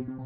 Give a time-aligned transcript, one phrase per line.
[0.00, 0.16] Einen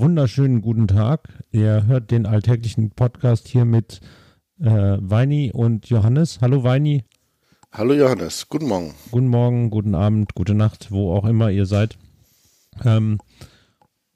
[0.00, 1.28] wunderschönen guten Tag.
[1.50, 4.00] Ihr hört den alltäglichen Podcast hier mit
[4.60, 6.38] äh, Weini und Johannes.
[6.40, 7.04] Hallo Weini.
[7.72, 8.94] Hallo Johannes, guten Morgen.
[9.10, 11.98] Guten Morgen, guten Abend, gute Nacht, wo auch immer ihr seid.
[12.84, 13.18] Ähm,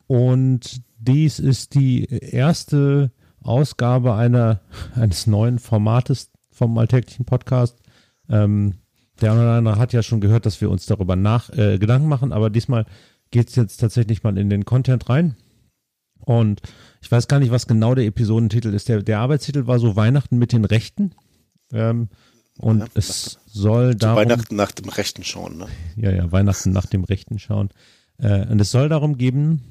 [0.07, 3.11] und dies ist die erste
[3.43, 4.61] Ausgabe einer,
[4.95, 7.79] eines neuen Formates vom alltäglichen Podcast.
[8.29, 8.75] Ähm,
[9.21, 12.09] der eine oder andere hat ja schon gehört, dass wir uns darüber nach äh, Gedanken
[12.09, 12.87] machen, aber diesmal
[13.31, 15.37] geht es jetzt tatsächlich mal in den Content rein.
[16.21, 16.61] Und
[17.03, 18.89] ich weiß gar nicht, was genau der Episodentitel ist.
[18.89, 21.15] Der, der Arbeitstitel war so Weihnachten mit den Rechten.
[21.73, 22.09] Ähm,
[22.59, 24.17] und ja, es soll darum.
[24.17, 25.67] Weihnachten nach dem Rechten schauen, ne?
[25.97, 27.71] Ja, ja, Weihnachten nach dem Rechten schauen.
[28.19, 29.63] Äh, und es soll darum geben,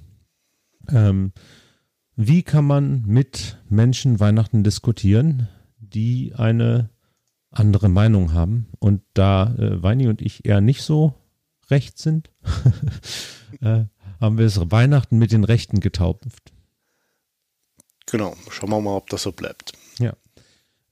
[0.89, 1.31] ähm,
[2.15, 6.89] wie kann man mit Menschen Weihnachten diskutieren, die eine
[7.51, 8.67] andere Meinung haben.
[8.79, 11.13] Und da äh, Weini und ich eher nicht so
[11.69, 12.29] recht sind,
[13.61, 13.85] äh,
[14.19, 16.51] haben wir es Weihnachten mit den Rechten getauft.
[18.05, 19.73] Genau, schauen wir mal, ob das so bleibt.
[19.99, 20.13] Ja.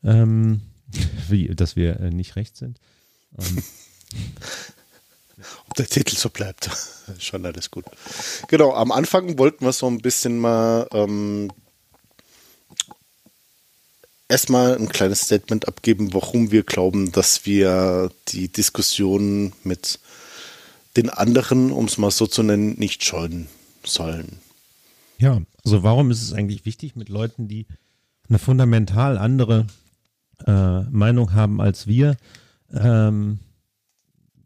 [0.03, 0.61] Ähm,
[1.29, 2.79] wie, dass wir äh, nicht recht sind.
[3.37, 3.63] Ähm.
[5.67, 6.69] ob der Titel so bleibt.
[7.19, 7.85] Schon alles gut.
[8.47, 11.51] Genau, am Anfang wollten wir so ein bisschen mal ähm,
[14.27, 19.99] erstmal ein kleines Statement abgeben, warum wir glauben, dass wir die Diskussion mit
[20.97, 23.47] den anderen, um es mal so zu nennen, nicht scheuen
[23.83, 24.39] sollen.
[25.19, 27.65] Ja, also warum ist es eigentlich wichtig, mit Leuten, die
[28.27, 29.67] eine fundamental andere
[30.45, 32.17] äh, Meinung haben als wir,
[32.73, 33.39] ähm,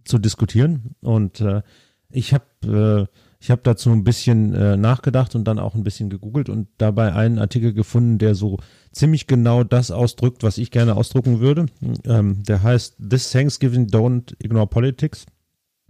[0.06, 0.96] zu diskutieren?
[1.02, 1.62] Und äh,
[2.10, 6.48] ich habe äh, ich dazu ein bisschen äh, nachgedacht und dann auch ein bisschen gegoogelt
[6.48, 8.60] und dabei einen Artikel gefunden, der so
[8.92, 11.66] ziemlich genau das ausdrückt, was ich gerne ausdrucken würde.
[12.06, 15.26] Ähm, der heißt This Thanksgiving Don't Ignore Politics.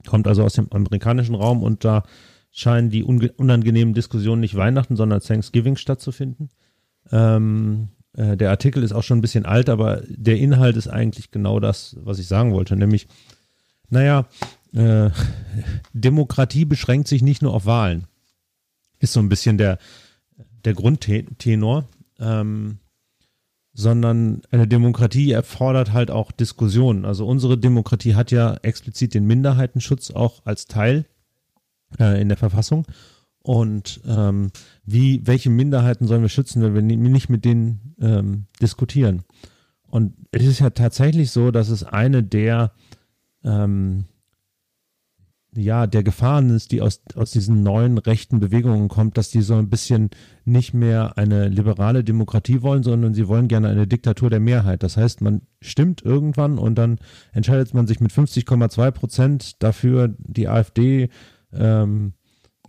[0.08, 2.04] Kommt also aus dem amerikanischen Raum und da
[2.52, 6.50] scheinen die unangenehmen Diskussionen nicht Weihnachten, sondern Thanksgiving stattzufinden.
[7.12, 11.32] Ähm, äh, der Artikel ist auch schon ein bisschen alt, aber der Inhalt ist eigentlich
[11.32, 13.08] genau das, was ich sagen wollte, nämlich,
[13.90, 14.28] naja,
[14.74, 15.10] äh,
[15.94, 18.08] Demokratie beschränkt sich nicht nur auf Wahlen.
[19.00, 19.80] Ist so ein bisschen der,
[20.66, 21.88] der Grundtenor.
[22.20, 22.80] Ähm,
[23.74, 27.06] sondern eine Demokratie erfordert halt auch Diskussionen.
[27.06, 31.06] Also unsere Demokratie hat ja explizit den Minderheitenschutz auch als Teil
[32.00, 32.86] äh, in der Verfassung.
[33.44, 34.52] Und ähm,
[34.86, 39.24] wie, welche Minderheiten sollen wir schützen, wenn wir nicht mit denen ähm, diskutieren?
[39.88, 42.72] Und es ist ja tatsächlich so, dass es eine der
[43.44, 44.06] ähm,
[45.54, 49.56] ja, der Gefahren ist, die aus, aus diesen neuen rechten Bewegungen kommt, dass die so
[49.56, 50.10] ein bisschen
[50.46, 54.82] nicht mehr eine liberale Demokratie wollen, sondern sie wollen gerne eine Diktatur der Mehrheit.
[54.82, 57.00] Das heißt, man stimmt irgendwann und dann
[57.34, 61.10] entscheidet man sich mit 50,2 Prozent dafür, die AfD
[61.52, 62.14] ähm,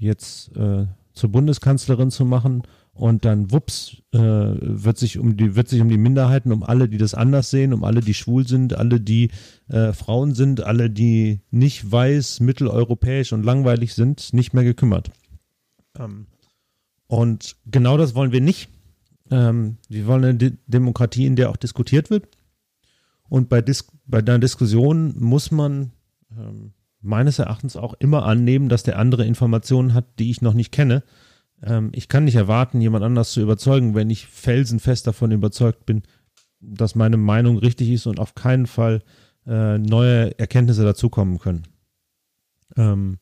[0.01, 2.63] jetzt äh, zur Bundeskanzlerin zu machen
[2.95, 6.89] und dann wups äh, wird sich um die wird sich um die Minderheiten, um alle,
[6.89, 9.31] die das anders sehen, um alle, die schwul sind, alle, die
[9.69, 15.11] äh, Frauen sind, alle, die nicht weiß, mitteleuropäisch und langweilig sind, nicht mehr gekümmert.
[15.99, 16.27] Ähm,
[17.07, 18.69] und genau das wollen wir nicht.
[19.31, 22.29] Ähm, wir wollen eine De Demokratie, in der auch diskutiert wird.
[23.29, 25.93] Und bei, Dis bei einer Diskussion muss man
[26.39, 30.73] ähm, meines Erachtens auch immer annehmen, dass der andere Informationen hat, die ich noch nicht
[30.73, 31.03] kenne
[31.63, 36.03] ähm, ich kann nicht erwarten, jemand anders zu überzeugen, wenn ich felsenfest davon überzeugt bin,
[36.61, 39.03] dass meine Meinung richtig ist und auf keinen Fall
[39.47, 41.67] äh, neue Erkenntnisse dazukommen können.
[42.77, 43.19] Ähm,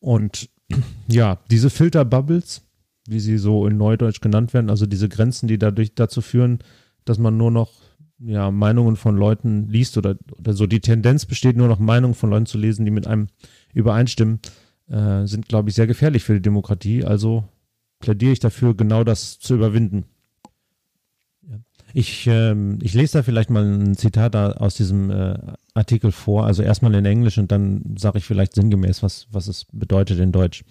[0.00, 0.48] und
[1.08, 2.62] ja, diese Filterbubbles,
[3.08, 6.58] wie sie so in Neudeutsch genannt werden, also diese Grenzen, die dadurch dazu führen,
[7.04, 7.72] dass man nur noch
[8.18, 12.30] ja, Meinungen von Leuten liest oder, oder so die Tendenz besteht, nur noch Meinungen von
[12.30, 13.28] Leuten zu lesen, die mit einem
[13.74, 14.40] übereinstimmen,
[14.88, 17.04] äh, sind, glaube ich, sehr gefährlich für die Demokratie.
[17.04, 17.44] Also
[18.06, 20.04] plädiere ich dafür, genau das zu überwinden.
[21.92, 25.36] Ich, ähm, ich lese da vielleicht mal ein Zitat aus diesem äh,
[25.74, 29.64] Artikel vor, also erstmal in Englisch und dann sage ich vielleicht sinngemäß, was, was es
[29.72, 30.62] bedeutet in Deutsch.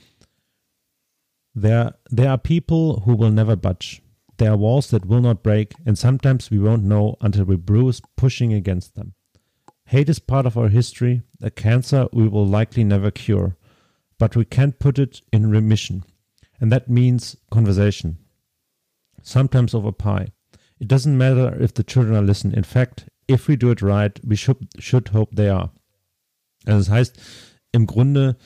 [1.59, 4.01] There, there are people who will never budge.
[4.37, 8.01] There are walls that will not break, and sometimes we won't know until we bruise
[8.15, 9.13] pushing against them.
[9.85, 13.57] Hate is part of our history, a cancer we will likely never cure,
[14.17, 16.05] but we can't put it in remission.
[16.59, 18.17] And that means conversation,
[19.21, 20.31] sometimes over pie.
[20.79, 22.55] It doesn't matter if the children are listening.
[22.55, 25.71] In fact, if we do it right, we should, should hope they are.
[26.65, 27.19] Also das heißt,
[27.71, 28.37] im Grunde,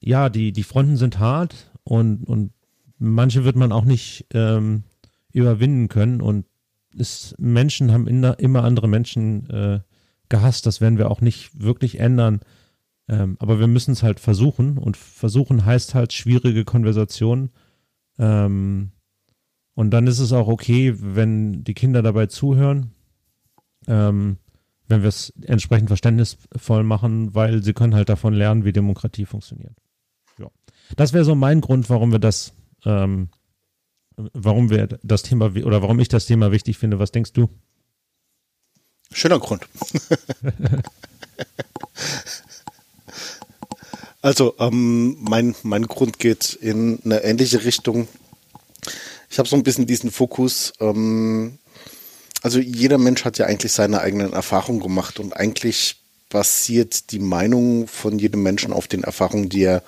[0.00, 2.52] ja, die, die Fronten sind hart und, und
[2.98, 4.84] manche wird man auch nicht ähm,
[5.32, 6.46] überwinden können und
[6.94, 9.80] ist, Menschen haben in, immer andere Menschen äh,
[10.28, 12.40] gehasst, das werden wir auch nicht wirklich ändern.
[13.08, 17.50] Ähm, aber wir müssen es halt versuchen und versuchen heißt halt schwierige Konversationen.
[18.18, 18.90] Ähm,
[19.74, 22.92] und dann ist es auch okay, wenn die Kinder dabei zuhören,
[23.86, 24.38] ähm,
[24.88, 29.76] wenn wir es entsprechend verständnisvoll machen, weil sie können halt davon lernen, wie Demokratie funktioniert.
[30.38, 30.48] Ja.
[30.96, 32.54] Das wäre so mein Grund, warum wir das,
[32.84, 33.28] ähm,
[34.16, 36.98] warum wir das Thema oder warum ich das Thema wichtig finde.
[36.98, 37.50] Was denkst du?
[39.12, 39.68] Schöner Grund.
[44.22, 48.08] also ähm, mein, mein Grund geht in eine ähnliche Richtung.
[49.30, 50.72] Ich habe so ein bisschen diesen Fokus.
[50.80, 51.58] Ähm,
[52.42, 55.96] also jeder Mensch hat ja eigentlich seine eigenen Erfahrungen gemacht und eigentlich
[56.28, 59.82] basiert die Meinung von jedem Menschen auf den Erfahrungen, die er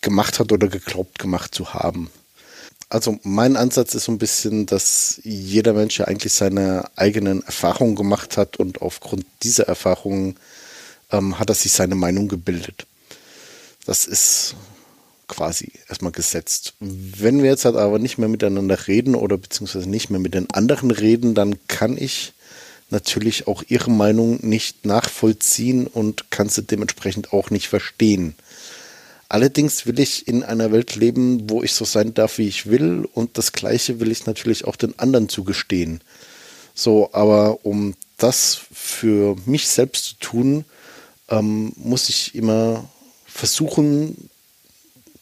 [0.00, 2.10] gemacht hat oder geglaubt gemacht zu haben.
[2.90, 7.96] Also mein Ansatz ist so ein bisschen, dass jeder Mensch ja eigentlich seine eigenen Erfahrungen
[7.96, 10.36] gemacht hat und aufgrund dieser Erfahrungen
[11.10, 12.86] ähm, hat er sich seine Meinung gebildet.
[13.86, 14.54] Das ist
[15.28, 16.74] quasi erstmal gesetzt.
[16.80, 20.50] Wenn wir jetzt halt aber nicht mehr miteinander reden oder beziehungsweise nicht mehr mit den
[20.50, 22.32] anderen reden, dann kann ich
[22.90, 28.34] natürlich auch ihre Meinung nicht nachvollziehen und kann sie dementsprechend auch nicht verstehen.
[29.28, 33.08] Allerdings will ich in einer Welt leben, wo ich so sein darf, wie ich will
[33.14, 36.00] und das Gleiche will ich natürlich auch den anderen zugestehen.
[36.74, 40.64] So, aber um das für mich selbst zu tun,
[41.28, 42.88] ähm, muss ich immer
[43.34, 44.30] versuchen,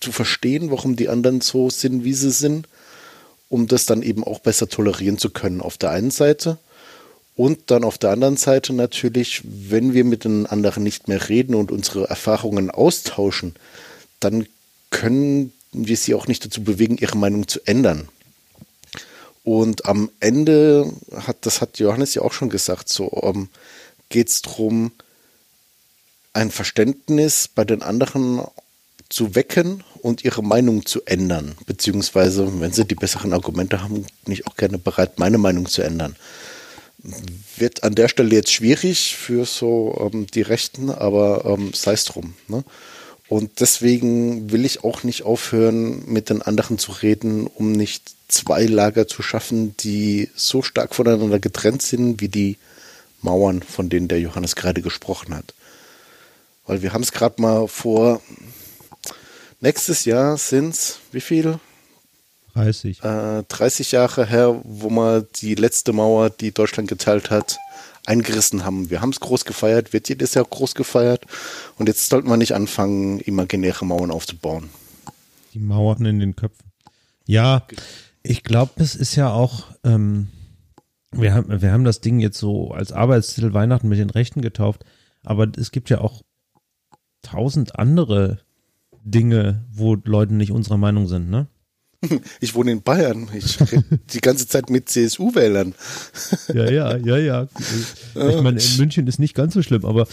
[0.00, 2.68] zu verstehen, warum die anderen so sind, wie sie sind,
[3.48, 6.58] um das dann eben auch besser tolerieren zu können auf der einen Seite.
[7.36, 11.54] Und dann auf der anderen Seite natürlich, wenn wir mit den anderen nicht mehr reden
[11.54, 13.54] und unsere Erfahrungen austauschen,
[14.20, 14.46] dann
[14.90, 18.08] können wir sie auch nicht dazu bewegen, ihre Meinung zu ändern.
[19.42, 23.48] Und am Ende hat, das hat Johannes ja auch schon gesagt, so um, ähm,
[24.10, 24.92] geht es darum,
[26.32, 28.40] ein Verständnis bei den anderen
[29.08, 31.54] zu wecken und ihre Meinung zu ändern.
[31.66, 35.82] Beziehungsweise, wenn sie die besseren Argumente haben, bin ich auch gerne bereit, meine Meinung zu
[35.82, 36.16] ändern.
[37.56, 42.04] Wird an der Stelle jetzt schwierig für so ähm, die Rechten, aber ähm, sei es
[42.04, 42.34] drum.
[42.48, 42.64] Ne?
[43.28, 48.64] Und deswegen will ich auch nicht aufhören, mit den anderen zu reden, um nicht zwei
[48.64, 52.56] Lager zu schaffen, die so stark voneinander getrennt sind wie die
[53.20, 55.54] Mauern, von denen der Johannes gerade gesprochen hat.
[56.66, 58.20] Weil wir haben es gerade mal vor
[59.62, 61.60] Nächstes Jahr sind es, wie viel?
[62.54, 63.00] 30.
[63.04, 67.60] Äh, 30 Jahre her, wo wir die letzte Mauer, die Deutschland geteilt hat,
[68.04, 68.90] eingerissen haben.
[68.90, 71.26] Wir haben es groß gefeiert, wird jedes Jahr groß gefeiert.
[71.78, 74.68] Und jetzt sollten wir nicht anfangen, imaginäre Mauern aufzubauen.
[75.54, 76.72] Die Mauern in den Köpfen.
[77.24, 77.64] Ja,
[78.24, 80.26] ich glaube, es ist ja auch, ähm,
[81.12, 84.84] wir, haben, wir haben das Ding jetzt so als Arbeitstitel Weihnachten mit den Rechten getauft,
[85.22, 86.22] aber es gibt ja auch
[87.22, 88.38] tausend andere
[89.04, 91.46] Dinge, wo Leute nicht unserer Meinung sind, ne?
[92.40, 93.28] Ich wohne in Bayern.
[93.32, 95.74] Ich rede die ganze Zeit mit CSU-Wählern.
[96.52, 97.48] Ja, ja, ja, ja.
[98.14, 100.06] Ich meine, in München ist nicht ganz so schlimm, aber.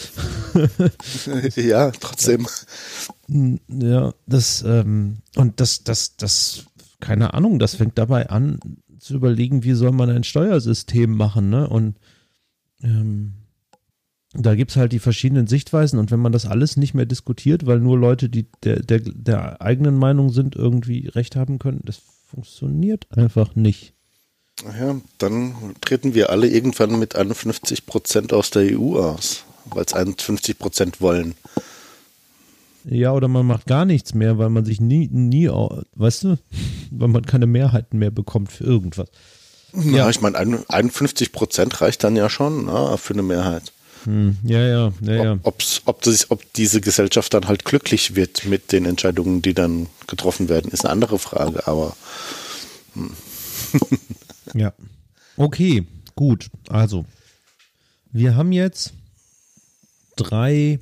[1.56, 2.48] Ja, trotzdem.
[3.68, 6.66] Ja, das, ähm, und das, das, das,
[7.00, 8.60] keine Ahnung, das fängt dabei an,
[9.00, 11.68] zu überlegen, wie soll man ein Steuersystem machen, ne?
[11.68, 11.98] Und
[12.84, 13.34] ähm,
[14.34, 17.66] da gibt es halt die verschiedenen Sichtweisen und wenn man das alles nicht mehr diskutiert,
[17.66, 22.02] weil nur Leute, die der, der, der eigenen Meinung sind, irgendwie recht haben können, das
[22.30, 23.94] funktioniert einfach nicht.
[24.78, 29.94] Ja, dann treten wir alle irgendwann mit 51 Prozent aus der EU aus, weil es
[29.94, 31.34] 51 Prozent wollen.
[32.86, 36.38] Ja, oder man macht gar nichts mehr, weil man sich nie, nie, weißt du,
[36.92, 39.10] weil man keine Mehrheiten mehr bekommt für irgendwas.
[39.74, 43.72] Na, ja, ich meine, 51 Prozent reicht dann ja schon na, für eine Mehrheit.
[44.06, 45.40] Hm, ja, ja, ja, ja.
[45.44, 49.88] Ob, ob, das, ob diese Gesellschaft dann halt glücklich wird mit den Entscheidungen, die dann
[50.08, 51.96] getroffen werden, ist eine andere Frage, aber.
[52.94, 53.12] Hm.
[54.54, 54.74] ja.
[55.38, 56.50] Okay, gut.
[56.70, 57.06] Also,
[58.12, 58.94] wir haben jetzt
[60.16, 60.80] drei,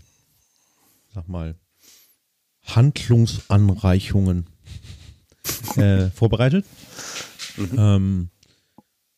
[1.14, 1.56] sag mal,
[2.64, 4.48] Handlungsanreichungen
[5.78, 6.66] äh, vorbereitet.
[7.60, 7.76] Mhm.
[7.80, 8.30] Ähm,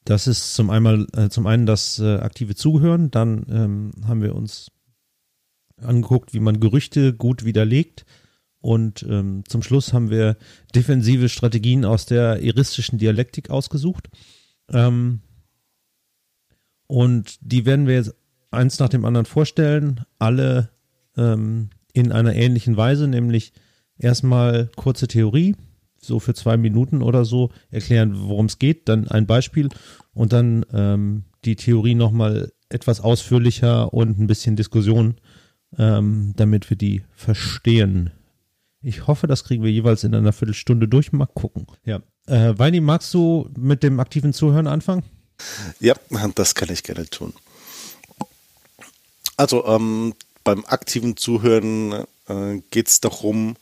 [0.05, 4.35] das ist zum, einmal, äh, zum einen das äh, aktive Zuhören, dann ähm, haben wir
[4.35, 4.71] uns
[5.77, 8.05] angeguckt, wie man Gerüchte gut widerlegt
[8.61, 10.37] und ähm, zum Schluss haben wir
[10.75, 14.09] defensive Strategien aus der eristischen Dialektik ausgesucht.
[14.69, 15.21] Ähm,
[16.87, 18.15] und die werden wir jetzt
[18.51, 20.69] eins nach dem anderen vorstellen, alle
[21.15, 23.53] ähm, in einer ähnlichen Weise, nämlich
[23.97, 25.55] erstmal kurze Theorie,
[26.01, 29.69] so für zwei Minuten oder so, erklären, worum es geht, dann ein Beispiel
[30.13, 35.15] und dann ähm, die Theorie nochmal etwas ausführlicher und ein bisschen Diskussion,
[35.77, 38.11] ähm, damit wir die verstehen.
[38.81, 41.11] Ich hoffe, das kriegen wir jeweils in einer Viertelstunde durch.
[41.11, 41.67] Mal gucken.
[41.83, 42.01] Ja.
[42.27, 45.03] Äh, Weini, magst du mit dem aktiven Zuhören anfangen?
[45.79, 45.95] Ja,
[46.35, 47.33] das kann ich gerne tun.
[49.35, 50.13] Also ähm,
[50.43, 53.55] beim aktiven Zuhören äh, geht es darum,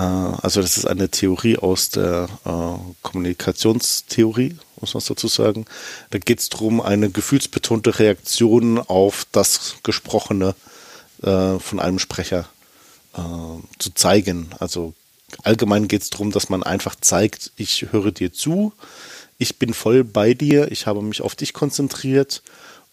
[0.00, 5.66] also das ist eine Theorie aus der äh, Kommunikationstheorie, muss man dazu sagen.
[6.10, 10.56] Da geht es darum, eine gefühlsbetonte Reaktion auf das Gesprochene
[11.22, 12.48] äh, von einem Sprecher
[13.14, 13.20] äh,
[13.78, 14.50] zu zeigen.
[14.58, 14.94] Also
[15.44, 18.72] allgemein geht es darum, dass man einfach zeigt, ich höre dir zu,
[19.38, 22.42] ich bin voll bei dir, ich habe mich auf dich konzentriert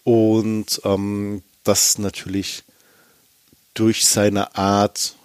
[0.03, 2.63] und ähm, das natürlich
[3.73, 5.15] durch seine Art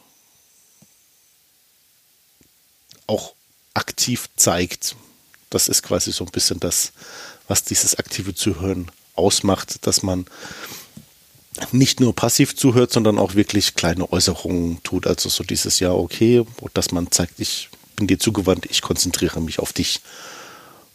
[3.07, 3.35] auch
[3.75, 4.97] aktiv zeigt.
[5.51, 6.93] Das ist quasi so ein bisschen das,
[7.49, 10.27] was dieses aktive Zuhören ausmacht, dass man
[11.73, 15.07] nicht nur passiv zuhört, sondern auch wirklich kleine Äußerungen tut.
[15.07, 16.45] Also so dieses Ja, okay,
[16.75, 20.01] dass man zeigt, ich bin dir zugewandt, ich konzentriere mich auf dich.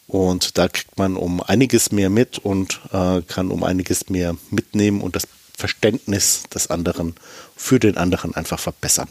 [0.08, 5.02] Und da kriegt man um einiges mehr mit und äh, kann um einiges mehr mitnehmen
[5.02, 7.16] und das Verständnis des anderen
[7.56, 9.08] für den anderen einfach verbessern.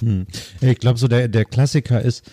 [0.00, 0.26] Hm.
[0.60, 2.30] Ich glaube, so der, der Klassiker ist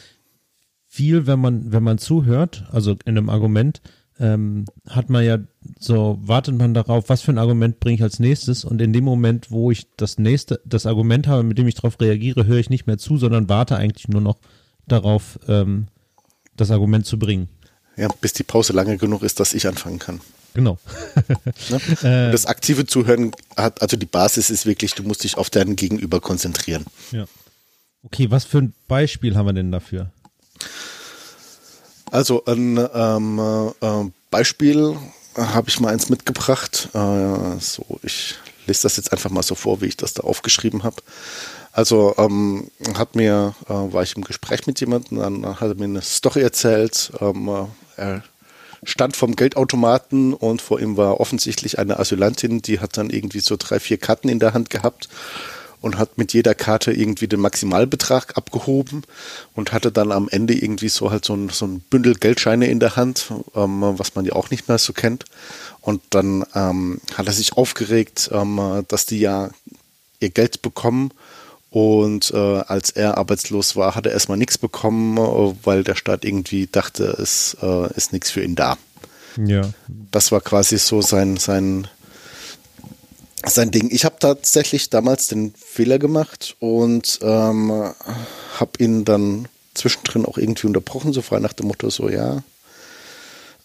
[0.87, 3.81] viel, wenn man, wenn man zuhört, also in einem Argument,
[4.19, 5.37] ähm, hat man ja
[5.79, 9.05] so, wartet man darauf, was für ein Argument bringe ich als nächstes und in dem
[9.05, 12.69] Moment, wo ich das nächste, das Argument habe, mit dem ich darauf reagiere, höre ich
[12.69, 14.39] nicht mehr zu, sondern warte eigentlich nur noch
[14.87, 15.87] darauf, ähm,
[16.57, 17.47] das Argument zu bringen.
[17.95, 20.19] Ja, bis die Pause lange genug ist, dass ich anfangen kann.
[20.53, 20.77] Genau.
[21.69, 21.79] ne?
[22.31, 26.19] das aktive Zuhören hat, also die Basis ist wirklich, du musst dich auf deinen Gegenüber
[26.19, 26.85] konzentrieren.
[27.11, 27.25] Ja.
[28.03, 30.11] Okay, was für ein Beispiel haben wir denn dafür?
[32.11, 33.39] Also ein ähm,
[33.81, 34.95] äh, Beispiel
[35.35, 36.89] habe ich mal eins mitgebracht.
[36.93, 38.35] Äh, so, ich
[38.67, 40.97] lese das jetzt einfach mal so vor, wie ich das da aufgeschrieben habe.
[41.71, 45.83] Also ähm, hat mir, äh, war ich im Gespräch mit jemandem, dann hat er mir
[45.83, 47.11] eine Story erzählt.
[47.19, 47.65] Ähm, äh,
[48.01, 48.23] er
[48.83, 53.55] stand vom Geldautomaten und vor ihm war offensichtlich eine Asylantin, die hat dann irgendwie so
[53.57, 55.09] drei, vier Karten in der Hand gehabt
[55.81, 59.03] und hat mit jeder Karte irgendwie den Maximalbetrag abgehoben
[59.55, 62.79] und hatte dann am Ende irgendwie so halt so ein, so ein Bündel Geldscheine in
[62.79, 65.25] der Hand, ähm, was man ja auch nicht mehr so kennt.
[65.81, 69.49] Und dann ähm, hat er sich aufgeregt, ähm, dass die ja
[70.19, 71.11] ihr Geld bekommen
[71.69, 76.25] und äh, als er arbeitslos war, hat er erstmal nichts bekommen, äh, weil der Staat
[76.25, 78.77] irgendwie dachte, es äh, ist nichts für ihn da.
[79.37, 79.61] Ja.
[80.11, 81.87] Das war quasi so sein, sein
[83.45, 83.89] sein Ding.
[83.91, 87.71] Ich habe tatsächlich damals den Fehler gemacht und ähm,
[88.59, 92.37] habe ihn dann zwischendrin auch irgendwie unterbrochen, so frei nach dem Motto, so ja.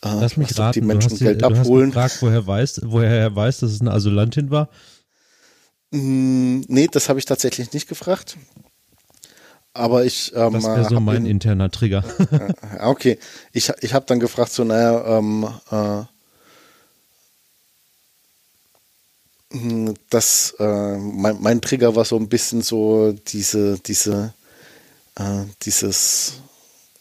[0.02, 1.94] Äh, Lass mich raten, die Menschen du hast, Geld du abholen.
[1.94, 4.68] Hast gefragt, woher, weiß, woher er weiß, dass es eine Asylantin war?
[5.90, 8.36] Mm, nee, das habe ich tatsächlich nicht gefragt.
[9.72, 10.32] Aber ich.
[10.36, 12.04] Ähm, das wäre so mein ihn, interner Trigger.
[12.80, 13.18] okay.
[13.52, 16.04] Ich, ich habe dann gefragt, so, naja, ähm, äh,
[19.43, 19.43] Hm,
[20.10, 24.34] das, äh, mein, mein, Trigger war so ein bisschen so diese, diese,
[25.14, 26.34] äh, dieses,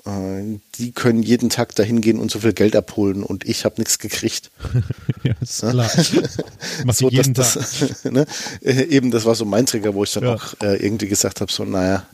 [0.05, 3.75] äh, die können jeden Tag dahin gehen und so viel Geld abholen und ich habe
[3.79, 4.51] nichts gekriegt.
[5.24, 5.89] ja, ist klar.
[6.86, 8.25] Mach so, jeden das, das, ne?
[8.62, 10.36] Eben, das war so mein Trigger, wo ich dann ja.
[10.36, 12.05] auch äh, irgendwie gesagt habe, so, naja,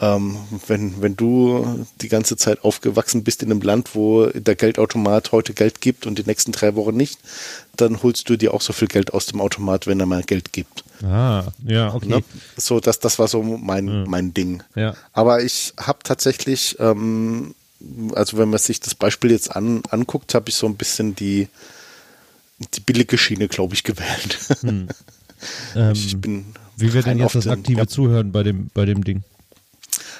[0.00, 0.36] ähm,
[0.66, 5.54] wenn, wenn du die ganze Zeit aufgewachsen bist in einem Land, wo der Geldautomat heute
[5.54, 7.18] Geld gibt und die nächsten drei Wochen nicht,
[7.76, 10.52] dann holst du dir auch so viel Geld aus dem Automat, wenn er mal Geld
[10.52, 10.84] gibt.
[11.02, 12.08] Ah, ja, okay.
[12.08, 12.24] Ne?
[12.56, 14.04] So, das, das war so mein, ja.
[14.06, 14.62] mein Ding.
[14.74, 14.94] Ja.
[15.12, 17.54] Aber ich habe tatsächlich, ähm,
[18.14, 21.48] also wenn man sich das Beispiel jetzt an, anguckt, habe ich so ein bisschen die,
[22.74, 24.38] die billige Schiene, glaube ich, gewählt.
[24.60, 24.88] Hm.
[25.76, 26.46] Ähm, ich bin
[26.78, 27.86] wie wird denn jetzt das aktive ja.
[27.86, 29.22] Zuhören bei dem, bei dem Ding?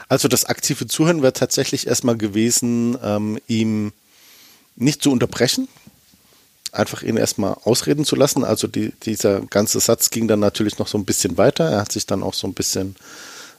[0.09, 3.93] Also das aktive Zuhören wäre tatsächlich erstmal gewesen, ähm, ihm
[4.77, 5.69] nicht zu unterbrechen,
[6.73, 8.45] einfach ihn erstmal ausreden zu lassen.
[8.45, 11.69] Also die, dieser ganze Satz ging dann natürlich noch so ein bisschen weiter.
[11.71, 12.97] Er hat sich dann auch so ein bisschen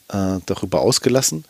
[0.10, 1.46] äh, darüber ausgelassen.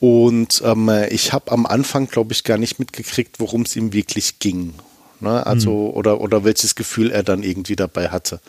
[0.00, 4.40] Und ähm, ich habe am Anfang, glaube ich, gar nicht mitgekriegt, worum es ihm wirklich
[4.40, 4.74] ging.
[5.20, 5.46] Ne?
[5.46, 5.96] Also, mhm.
[5.96, 8.40] oder, oder welches Gefühl er dann irgendwie dabei hatte.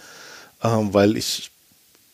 [0.63, 1.51] Ähm, weil ich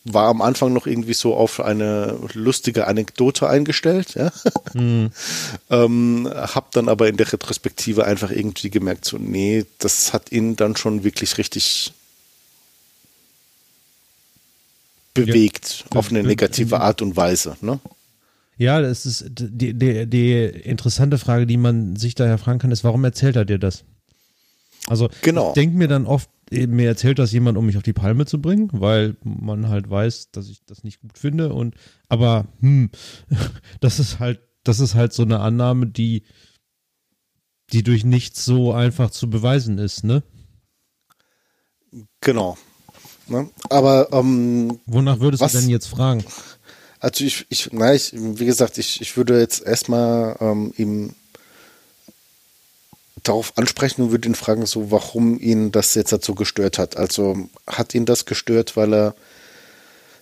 [0.05, 4.31] war am Anfang noch irgendwie so auf eine lustige Anekdote eingestellt, ja.
[4.73, 5.11] Mhm.
[5.69, 10.55] ähm, hab dann aber in der Retrospektive einfach irgendwie gemerkt, so, nee, das hat ihn
[10.55, 11.93] dann schon wirklich richtig
[15.13, 15.97] bewegt ja.
[15.97, 17.79] auf eine negative Art und Weise, ne?
[18.57, 22.83] Ja, das ist die, die, die interessante Frage, die man sich daher fragen kann, ist,
[22.83, 23.85] warum erzählt er dir das?
[24.87, 25.49] Also genau.
[25.49, 28.41] ich denke mir dann oft, mir erzählt das jemand, um mich auf die Palme zu
[28.41, 31.53] bringen, weil man halt weiß, dass ich das nicht gut finde.
[31.53, 31.75] Und
[32.07, 32.89] aber hm,
[33.79, 36.23] das ist halt, das ist halt so eine Annahme, die,
[37.71, 40.23] die durch nichts so einfach zu beweisen ist, ne?
[42.21, 42.57] Genau.
[43.27, 43.49] Ne?
[43.69, 46.23] Aber ähm, wonach würdest was, du denn jetzt fragen?
[46.99, 51.13] Also ich, ich, na, ich, wie gesagt, ich, ich würde jetzt erstmal ähm, ihm
[53.23, 56.97] darauf ansprechen und würde ihn fragen, so warum ihn das jetzt dazu gestört hat.
[56.97, 59.15] Also hat ihn das gestört, weil er,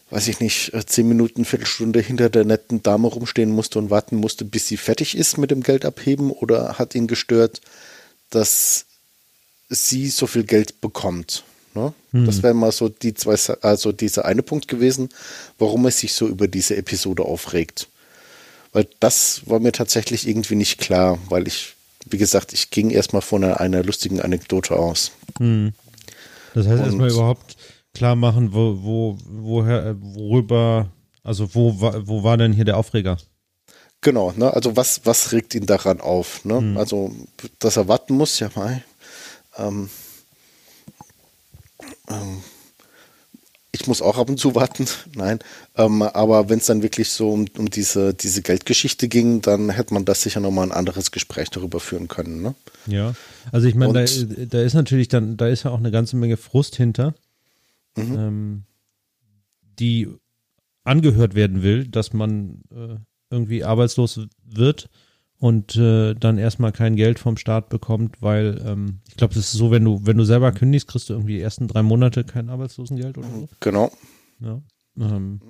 [0.09, 4.15] weiß ich nicht, äh, zehn Minuten, Viertelstunde hinter der netten Dame rumstehen musste und warten
[4.15, 6.31] musste, bis sie fertig ist mit dem Geld abheben?
[6.31, 7.61] Oder hat ihn gestört,
[8.29, 8.85] dass
[9.69, 11.43] sie so viel Geld bekommt?
[11.73, 11.93] Ne?
[12.11, 12.25] Hm.
[12.25, 15.09] Das wäre mal so die zwei, also dieser eine Punkt gewesen,
[15.59, 17.87] warum er sich so über diese Episode aufregt.
[18.73, 21.76] Weil das war mir tatsächlich irgendwie nicht klar, weil ich
[22.09, 25.11] wie gesagt, ich ging erstmal von einer, einer lustigen Anekdote aus.
[25.39, 25.73] Hm.
[26.53, 27.55] Das heißt, erstmal überhaupt
[27.93, 30.89] klar machen, wo, wo, woher, worüber,
[31.23, 33.17] also wo, wo war denn hier der Aufreger?
[34.01, 34.53] Genau, ne?
[34.53, 36.45] Also was, was regt ihn daran auf?
[36.45, 36.57] Ne?
[36.57, 36.77] Hm.
[36.77, 37.11] Also,
[37.59, 38.83] dass er warten muss, ja mal.
[39.57, 39.89] Ähm,
[42.09, 42.43] ähm,
[43.79, 45.39] ich muss auch ab und zu warten, nein.
[45.75, 49.93] Ähm, aber wenn es dann wirklich so um, um diese, diese Geldgeschichte ging, dann hätte
[49.93, 52.41] man das sicher nochmal ein anderes Gespräch darüber führen können.
[52.41, 52.55] Ne?
[52.87, 53.13] Ja,
[53.51, 56.37] also ich meine, da, da, ist natürlich dann, da ist ja auch eine ganze Menge
[56.37, 57.13] Frust hinter,
[57.95, 58.17] mhm.
[58.17, 58.63] ähm,
[59.79, 60.07] die
[60.83, 62.95] angehört werden will, dass man äh,
[63.29, 64.89] irgendwie arbeitslos wird
[65.39, 69.53] und äh, dann erstmal kein Geld vom Staat bekommt, weil ähm, ich glaube, das ist
[69.53, 72.49] so, wenn du, wenn du selber kündigst, kriegst du irgendwie die ersten drei Monate kein
[72.49, 73.49] Arbeitslosengeld oder so.
[73.59, 73.91] Genau.
[74.39, 74.61] Ja.
[74.99, 75.41] Ähm,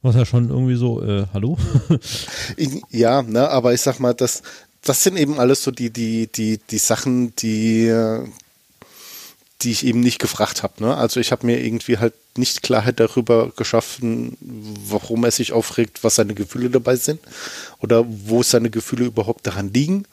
[0.00, 1.56] was ja schon irgendwie so, äh, hallo?
[2.90, 4.42] ja, ne, aber ich sag mal, das,
[4.80, 7.86] das sind eben alles so die, die, die, die Sachen, die,
[9.62, 10.82] die ich eben nicht gefragt habe.
[10.82, 10.96] Ne?
[10.96, 16.16] Also ich habe mir irgendwie halt nicht Klarheit darüber geschaffen, warum er sich aufregt, was
[16.16, 17.20] seine Gefühle dabei sind
[17.80, 20.04] oder wo seine Gefühle überhaupt daran liegen.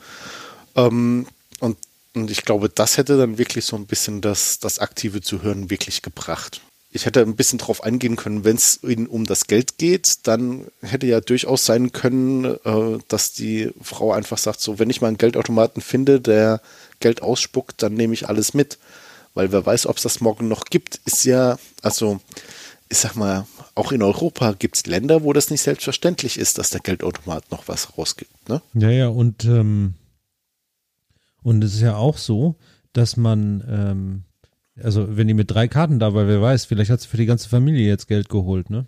[0.75, 1.27] Ähm,
[1.59, 1.77] und,
[2.15, 6.01] und ich glaube, das hätte dann wirklich so ein bisschen das, das aktive Zuhören wirklich
[6.01, 6.61] gebracht.
[6.91, 10.65] Ich hätte ein bisschen drauf eingehen können, wenn es ihnen um das Geld geht, dann
[10.81, 15.09] hätte ja durchaus sein können, äh, dass die Frau einfach sagt, so, wenn ich mal
[15.09, 16.61] einen Geldautomaten finde, der
[16.99, 18.79] Geld ausspuckt, dann nehme ich alles mit
[19.33, 22.19] weil wer weiß, ob es das morgen noch gibt, ist ja, also
[22.89, 26.71] ich sag mal, auch in Europa gibt es Länder, wo das nicht selbstverständlich ist, dass
[26.71, 28.49] der Geldautomat noch was rausgibt.
[28.49, 28.61] Ne?
[28.73, 29.93] Ja, ja, und, ähm,
[31.43, 32.55] und es ist ja auch so,
[32.93, 34.23] dass man, ähm,
[34.83, 37.27] also wenn die mit drei Karten da war, wer weiß, vielleicht hat sie für die
[37.27, 38.87] ganze Familie jetzt Geld geholt, ne?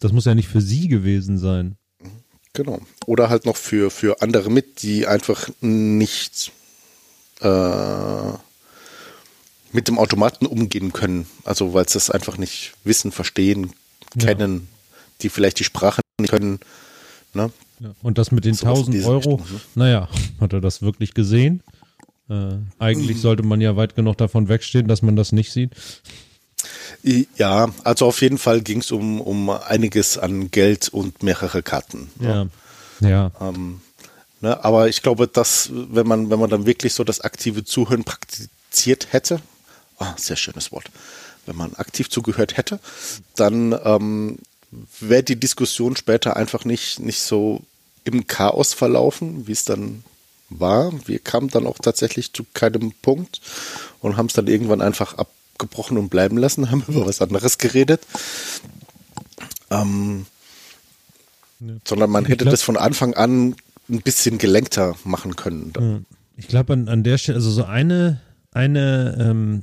[0.00, 1.76] Das muss ja nicht für sie gewesen sein.
[2.52, 2.80] Genau.
[3.06, 6.52] Oder halt noch für, für andere mit, die einfach nicht
[7.40, 8.32] äh,
[9.72, 11.26] mit dem Automaten umgehen können.
[11.44, 13.72] Also weil sie das einfach nicht wissen, verstehen,
[14.18, 14.98] kennen, ja.
[15.22, 16.60] die vielleicht die Sprache nicht können.
[17.34, 17.50] Ne?
[17.80, 19.60] Ja, und das mit den so 1000 Euro, Richtung, ne?
[19.74, 20.08] naja,
[20.40, 21.62] hat er das wirklich gesehen?
[22.28, 23.20] Äh, eigentlich mhm.
[23.22, 25.72] sollte man ja weit genug davon wegstehen, dass man das nicht sieht.
[27.36, 32.10] Ja, also auf jeden Fall ging es um, um einiges an Geld und mehrere Karten.
[32.18, 32.50] Ne?
[33.00, 33.08] Ja.
[33.08, 33.30] ja.
[33.40, 33.80] Ähm,
[34.40, 38.02] ne, aber ich glaube, dass, wenn man, wenn man dann wirklich so das aktive Zuhören
[38.02, 39.40] praktiziert hätte,
[39.98, 40.90] ah, sehr schönes Wort,
[41.46, 42.80] wenn man aktiv zugehört hätte,
[43.36, 44.38] dann ähm,
[45.00, 47.62] wäre die Diskussion später einfach nicht, nicht so
[48.04, 50.04] im Chaos verlaufen, wie es dann
[50.50, 50.92] war.
[51.06, 53.40] Wir kamen dann auch tatsächlich zu keinem Punkt
[54.00, 58.00] und haben es dann irgendwann einfach abgebrochen und bleiben lassen, haben über was anderes geredet.
[59.70, 60.26] Ähm,
[61.60, 61.74] ja.
[61.86, 63.56] Sondern man hätte glaub, das von Anfang an
[63.88, 66.06] ein bisschen gelenkter machen können.
[66.36, 68.20] Ich glaube an, an der Stelle, also so eine,
[68.52, 69.62] eine ähm,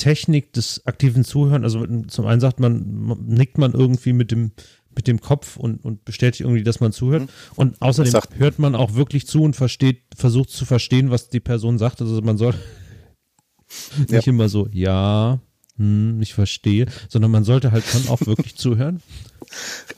[0.00, 4.52] Technik des aktiven Zuhören, also zum einen sagt man, nickt man irgendwie mit dem,
[4.96, 7.24] mit dem Kopf und, und bestätigt irgendwie, dass man zuhört.
[7.24, 7.28] Mhm.
[7.56, 11.78] Und außerdem hört man auch wirklich zu und versteht, versucht zu verstehen, was die Person
[11.78, 12.00] sagt.
[12.00, 12.54] Also man soll
[14.08, 14.16] ja.
[14.16, 15.38] nicht immer so, ja,
[15.76, 19.02] hm, ich verstehe, sondern man sollte halt schon auch wirklich zuhören.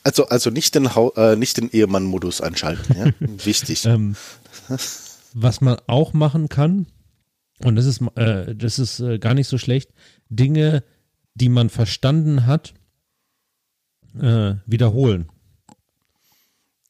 [0.03, 3.13] Also, also nicht den, äh, den Ehemann-Modus einschalten, ja?
[3.45, 3.85] Wichtig.
[3.87, 4.17] ähm,
[5.33, 6.87] was man auch machen kann,
[7.65, 9.91] und das ist, äh, das ist äh, gar nicht so schlecht,
[10.29, 10.85] Dinge,
[11.35, 12.75] die man verstanden hat,
[14.21, 15.29] äh, wiederholen.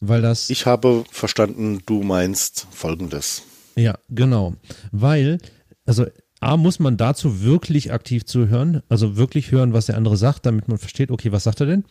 [0.00, 0.50] Weil das.
[0.50, 3.42] Ich habe verstanden, du meinst folgendes.
[3.76, 4.54] Ja, genau.
[4.90, 5.38] Weil,
[5.86, 6.06] also
[6.40, 10.66] A, muss man dazu wirklich aktiv zuhören, also wirklich hören, was der andere sagt, damit
[10.66, 11.84] man versteht, okay, was sagt er denn?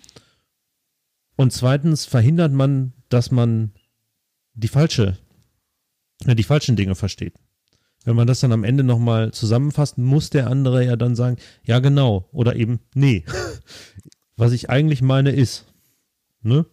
[1.38, 3.72] Und zweitens verhindert man, dass man
[4.54, 5.18] die falsche,
[6.26, 7.36] äh, die falschen Dinge versteht.
[8.04, 11.80] Wenn man das dann am Ende nochmal zusammenfasst, muss der andere ja dann sagen, ja
[11.80, 13.24] genau, oder eben, nee.
[14.38, 15.66] Was ich eigentlich meine ist,
[16.42, 16.66] ne?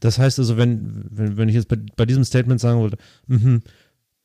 [0.00, 3.60] Das heißt also, wenn, wenn, wenn ich jetzt bei, bei diesem Statement sagen würde, mh,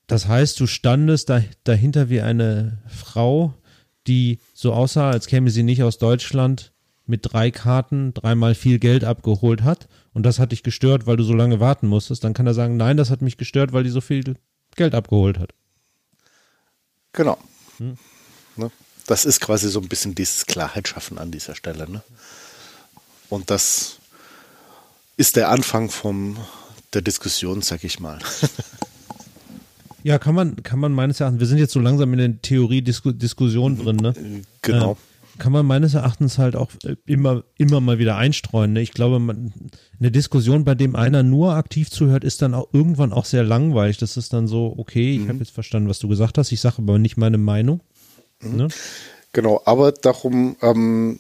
[0.06, 3.56] das heißt, du standest da, dahinter wie eine Frau,
[4.06, 6.74] die so aussah, als käme sie nicht aus Deutschland,
[7.06, 11.24] mit drei Karten dreimal viel Geld abgeholt hat und das hat dich gestört, weil du
[11.24, 13.90] so lange warten musstest, dann kann er sagen, nein, das hat mich gestört, weil die
[13.90, 14.36] so viel
[14.76, 15.54] Geld abgeholt hat.
[17.14, 17.38] Genau.
[17.78, 17.98] Hm.
[18.56, 18.72] Ne?
[19.08, 21.90] Das ist quasi so ein bisschen dieses Klarheit schaffen an dieser Stelle.
[21.90, 22.02] Ne?
[23.30, 23.98] Und das
[25.18, 26.38] ist der Anfang vom,
[26.94, 28.20] der Diskussion, sag ich mal.
[30.04, 33.78] Ja, kann man, kann man meines Erachtens, wir sind jetzt so langsam in der Theorie-Diskussion
[33.78, 34.44] drin, ne?
[34.62, 34.98] Genau.
[35.40, 38.74] Kann man meines Erachtens halt auch äh, immer, immer mal wieder einstreuen.
[38.74, 38.82] Ne?
[38.82, 39.54] Ich glaube, man,
[40.00, 43.98] eine Diskussion, bei dem einer nur aktiv zuhört, ist dann auch irgendwann auch sehr langweilig.
[43.98, 45.30] Das ist dann so, okay, ich mhm.
[45.30, 47.82] habe jetzt verstanden, was du gesagt hast, ich sage aber nicht meine Meinung.
[48.42, 48.56] Mhm.
[48.56, 48.68] Ne?
[49.32, 51.20] Genau, aber darum ähm,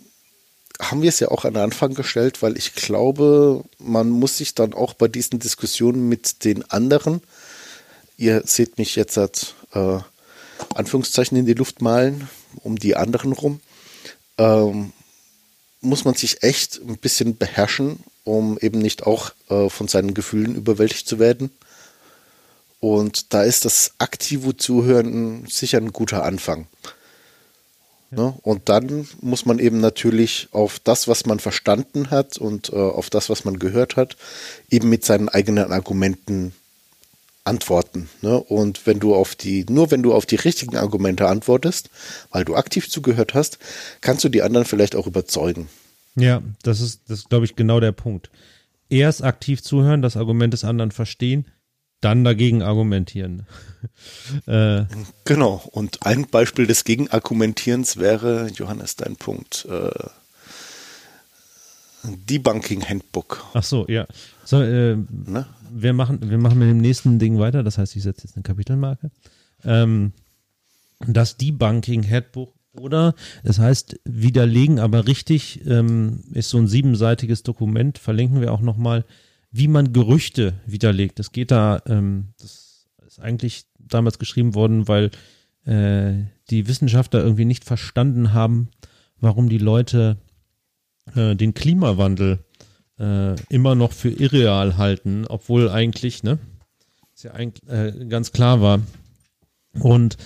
[0.79, 4.53] haben wir es ja auch an den Anfang gestellt, weil ich glaube, man muss sich
[4.53, 7.21] dann auch bei diesen Diskussionen mit den anderen
[8.17, 9.99] Ihr seht mich jetzt als äh,
[10.75, 12.29] Anführungszeichen in die Luft malen,
[12.63, 13.59] um die anderen rum.
[14.37, 14.93] Ähm,
[15.81, 20.55] muss man sich echt ein bisschen beherrschen, um eben nicht auch äh, von seinen Gefühlen
[20.55, 21.51] überwältigt zu werden.
[22.79, 26.67] Und da ist das aktive Zuhören sicher ein guter Anfang.
[28.11, 28.17] Ja.
[28.17, 28.33] Ne?
[28.41, 33.09] Und dann muss man eben natürlich auf das, was man verstanden hat und äh, auf
[33.09, 34.17] das, was man gehört hat,
[34.69, 36.53] eben mit seinen eigenen Argumenten
[37.45, 38.09] antworten.
[38.21, 38.39] Ne?
[38.39, 41.89] Und wenn du auf die, nur wenn du auf die richtigen Argumente antwortest,
[42.31, 43.59] weil du aktiv zugehört hast,
[44.01, 45.67] kannst du die anderen vielleicht auch überzeugen.
[46.15, 48.29] Ja, das ist, das ist, glaube ich, genau der Punkt.
[48.89, 51.45] Erst aktiv zuhören, das Argument des anderen verstehen,
[52.01, 53.47] dann dagegen argumentieren.
[54.45, 54.83] äh,
[55.25, 55.63] genau.
[55.71, 59.65] Und ein Beispiel des Gegenargumentierens wäre, Johannes, dein Punkt.
[59.69, 59.89] Äh,
[62.03, 63.43] Debunking Handbook.
[63.53, 64.05] Ach so, ja.
[64.43, 65.45] So, äh, ne?
[65.71, 67.63] wir, machen, wir machen mit dem nächsten Ding weiter.
[67.63, 69.11] Das heißt, ich setze jetzt eine Kapitelmarke.
[69.63, 70.13] Ähm,
[71.07, 73.13] das Debunking Handbook oder
[73.43, 77.97] das heißt widerlegen, aber richtig ähm, ist so ein siebenseitiges Dokument.
[77.97, 79.05] Verlinken wir auch nochmal,
[79.51, 81.19] wie man Gerüchte widerlegt.
[81.19, 85.11] Es geht da, ähm, das ist eigentlich damals geschrieben worden, weil
[85.65, 88.69] äh, die Wissenschaftler irgendwie nicht verstanden haben,
[89.19, 90.17] warum die Leute
[91.15, 92.39] äh, den Klimawandel
[92.99, 96.39] äh, immer noch für irreal halten, obwohl eigentlich, ne,
[97.13, 98.81] ist ja eigentlich äh, ganz klar war.
[99.79, 100.17] Und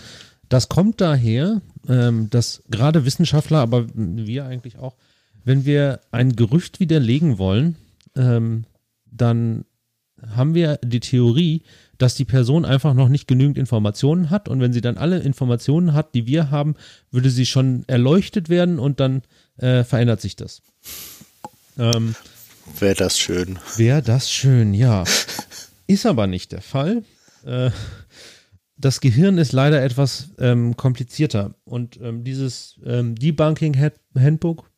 [0.49, 4.95] das kommt daher, ähm, dass gerade Wissenschaftler, aber wir eigentlich auch,
[5.43, 7.75] wenn wir ein Gerücht widerlegen wollen,
[8.15, 8.65] ähm,
[9.05, 9.65] dann
[10.35, 11.61] haben wir die Theorie,
[11.97, 15.93] dass die Person einfach noch nicht genügend Informationen hat und wenn sie dann alle Informationen
[15.93, 16.75] hat, die wir haben,
[17.11, 19.21] würde sie schon erleuchtet werden und dann
[19.57, 20.61] äh, verändert sich das.
[21.77, 22.15] Ähm,
[22.79, 23.59] Wäre das schön.
[23.75, 25.03] Wäre das schön, ja.
[25.87, 27.03] Ist aber nicht der Fall.
[27.45, 27.71] Äh,
[28.77, 33.75] das Gehirn ist leider etwas ähm, komplizierter und ähm, dieses ähm, Debunking
[34.15, 34.69] Handbook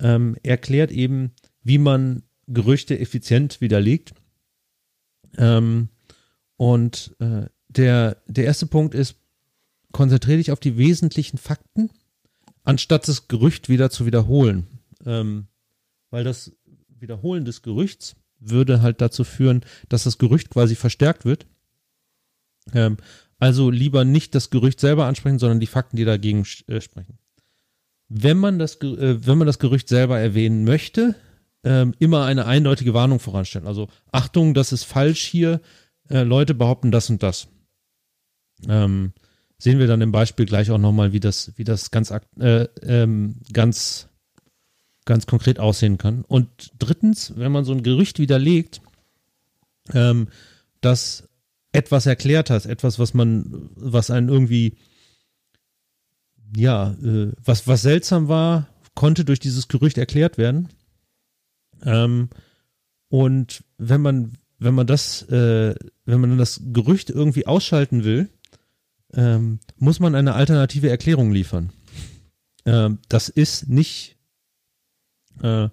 [0.00, 1.32] ähm, erklärt eben,
[1.64, 4.14] wie man Gerüchte effizient widerlegt.
[5.38, 5.88] Ähm,
[6.56, 9.16] und äh, der, der erste Punkt ist,
[9.92, 11.90] konzentriere dich auf die wesentlichen Fakten,
[12.64, 14.66] anstatt das Gerücht wieder zu wiederholen.
[15.04, 15.46] Ähm,
[16.10, 16.52] weil das
[16.88, 21.46] Wiederholen des Gerüchts würde halt dazu führen, dass das Gerücht quasi verstärkt wird.
[22.72, 22.96] Ähm,
[23.38, 27.18] also lieber nicht das Gerücht selber ansprechen, sondern die Fakten, die dagegen äh, sprechen.
[28.08, 31.16] Wenn man das, äh, wenn man das Gerücht selber erwähnen möchte,
[31.64, 33.66] ähm, immer eine eindeutige Warnung voranstellen.
[33.66, 35.60] Also Achtung, das ist falsch hier.
[36.08, 37.48] Äh, Leute behaupten das und das.
[38.68, 39.12] Ähm,
[39.62, 43.36] sehen wir dann im Beispiel gleich auch nochmal, wie das, wie das ganz, äh, ähm,
[43.52, 44.08] ganz
[45.04, 46.24] ganz konkret aussehen kann.
[46.26, 46.48] Und
[46.78, 48.80] drittens, wenn man so ein Gerücht widerlegt,
[49.92, 50.28] ähm,
[50.80, 51.28] dass
[51.72, 54.76] etwas erklärt hat, etwas, was man, was einen irgendwie,
[56.56, 60.68] ja, äh, was, was seltsam war, konnte durch dieses Gerücht erklärt werden.
[61.84, 62.28] Ähm,
[63.08, 68.28] und wenn man, wenn man das, äh, wenn man das Gerücht irgendwie ausschalten will,
[69.14, 71.72] ähm, muss man eine alternative Erklärung liefern.
[72.64, 74.16] Ähm, das ist nicht
[75.42, 75.68] äh,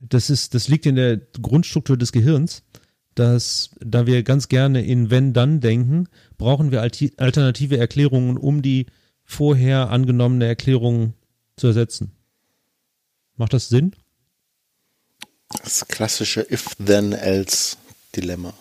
[0.00, 2.62] das ist, das liegt in der Grundstruktur des Gehirns,
[3.14, 8.86] dass, da wir ganz gerne in wenn-dann denken, brauchen wir alternative Erklärungen, um die
[9.24, 11.12] vorher angenommene Erklärung
[11.56, 12.12] zu ersetzen.
[13.36, 13.94] Macht das Sinn?
[15.62, 18.54] Das klassische If-Then-Else-Dilemma.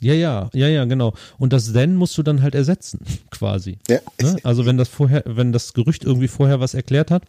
[0.00, 1.14] Ja, ja, ja, ja, genau.
[1.38, 3.78] Und das Then musst du dann halt ersetzen, quasi.
[3.88, 4.00] Ja.
[4.20, 4.36] Ne?
[4.42, 7.24] Also wenn das vorher, wenn das Gerücht irgendwie vorher was erklärt hat,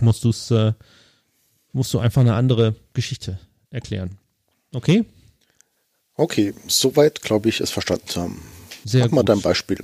[0.00, 0.72] musst du es, äh,
[1.72, 3.38] musst du einfach eine andere Geschichte
[3.70, 4.18] erklären.
[4.72, 5.04] Okay?
[6.16, 8.42] Okay, soweit glaube ich, es verstanden zu haben.
[8.84, 9.16] Sehr Mach gut.
[9.16, 9.78] mal dein Beispiel.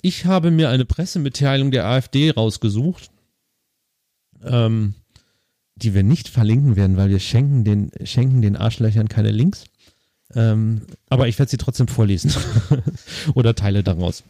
[0.00, 3.10] Ich habe mir eine Pressemitteilung der AfD rausgesucht,
[4.44, 4.94] ähm,
[5.76, 9.64] die wir nicht verlinken werden, weil wir schenken den, schenken den Arschlöchern keine Links.
[10.34, 12.32] Ähm, aber ich werde sie trotzdem vorlesen
[13.34, 14.22] oder Teile daraus.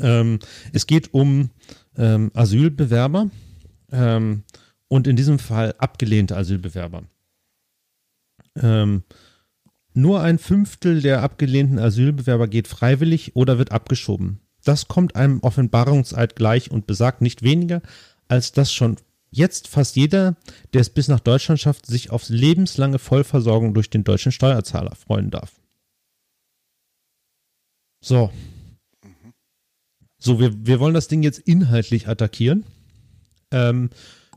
[0.00, 0.38] Ähm,
[0.72, 1.50] es geht um
[1.96, 3.30] ähm, Asylbewerber
[3.92, 4.42] ähm,
[4.88, 7.04] und in diesem Fall abgelehnte Asylbewerber.
[8.56, 9.04] Ähm,
[9.94, 14.40] nur ein Fünftel der abgelehnten Asylbewerber geht freiwillig oder wird abgeschoben.
[14.64, 17.82] Das kommt einem Offenbarungseid gleich und besagt nicht weniger,
[18.28, 18.96] als dass schon
[19.32, 20.36] jetzt fast jeder,
[20.72, 25.30] der es bis nach Deutschland schafft, sich auf lebenslange Vollversorgung durch den deutschen Steuerzahler freuen
[25.30, 25.60] darf.
[28.00, 28.30] So.
[30.18, 32.64] So, wir, wir wollen das Ding jetzt inhaltlich attackieren.
[33.50, 33.90] Ähm,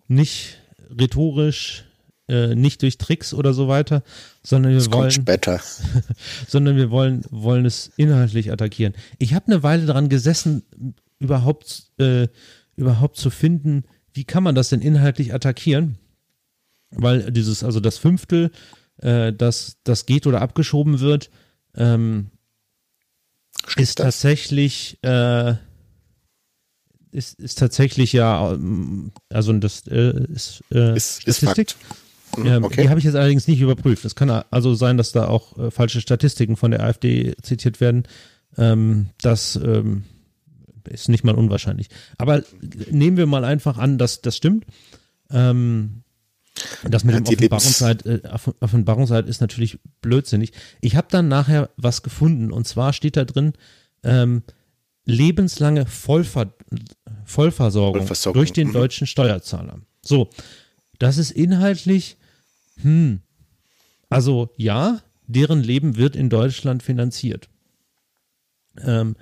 [0.07, 1.85] nicht rhetorisch,
[2.27, 4.03] äh, nicht durch Tricks oder so weiter,
[4.43, 5.61] sondern wir das wollen später.
[6.47, 8.93] sondern wir wollen wollen es inhaltlich attackieren.
[9.19, 10.63] Ich habe eine Weile daran gesessen,
[11.19, 12.27] überhaupt äh,
[12.75, 15.97] überhaupt zu finden, wie kann man das denn inhaltlich attackieren?
[16.89, 18.51] Weil dieses, also das Fünftel,
[18.97, 21.29] äh, das, das geht oder abgeschoben wird,
[21.75, 22.31] ähm,
[23.75, 24.05] ist das?
[24.05, 25.55] tatsächlich, äh,
[27.11, 28.57] ist, ist tatsächlich ja,
[29.29, 31.69] also das äh, ist, äh, ist, Statistik.
[31.69, 32.83] Ist mhm, ähm, okay.
[32.83, 34.05] Die habe ich jetzt allerdings nicht überprüft.
[34.05, 38.03] Es kann also sein, dass da auch äh, falsche Statistiken von der AfD zitiert werden.
[38.57, 40.03] Ähm, das ähm,
[40.87, 41.89] ist nicht mal unwahrscheinlich.
[42.17, 42.43] Aber
[42.89, 44.65] nehmen wir mal einfach an, dass das stimmt.
[45.29, 46.03] Ähm,
[46.83, 48.21] das mit dem Offenbarungszeit, äh,
[48.59, 50.53] Offenbarungszeit ist natürlich blödsinnig.
[50.81, 53.53] Ich habe dann nachher was gefunden und zwar steht da drin
[54.03, 54.43] ähm,
[55.05, 56.53] lebenslange Vollver
[57.25, 58.73] Vollversorgung, Vollversorgung, durch den mhm.
[58.73, 59.79] deutschen Steuerzahler.
[60.01, 60.29] So,
[60.99, 62.17] das ist inhaltlich,
[62.81, 63.19] hm,
[64.09, 67.49] also ja, deren Leben wird in Deutschland finanziert.
[68.81, 69.15] Ähm,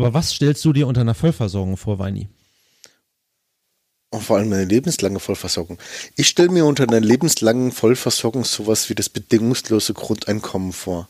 [0.00, 2.28] aber was stellst du dir unter einer Vollversorgung vor, Weini?
[4.10, 5.78] Und vor allem eine lebenslange Vollversorgung.
[6.16, 11.08] Ich stelle mir unter einer lebenslangen Vollversorgung sowas wie das bedingungslose Grundeinkommen vor.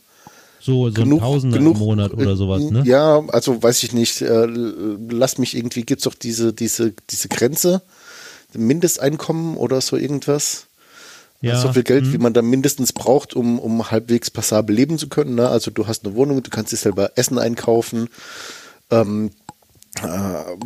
[0.59, 2.83] So, so genug, Tausender genug, im Monat oder sowas, ne?
[2.85, 4.21] Ja, also weiß ich nicht.
[4.21, 7.81] Äh, lass mich irgendwie, gibt es doch diese, diese, diese Grenze,
[8.53, 10.67] Mindesteinkommen oder so irgendwas.
[11.41, 12.13] Ja, so viel Geld, mh.
[12.13, 15.33] wie man da mindestens braucht, um, um halbwegs passabel leben zu können.
[15.33, 15.49] Ne?
[15.49, 18.09] Also du hast eine Wohnung, du kannst dir selber Essen einkaufen,
[18.91, 19.31] ähm,
[19.95, 20.07] äh,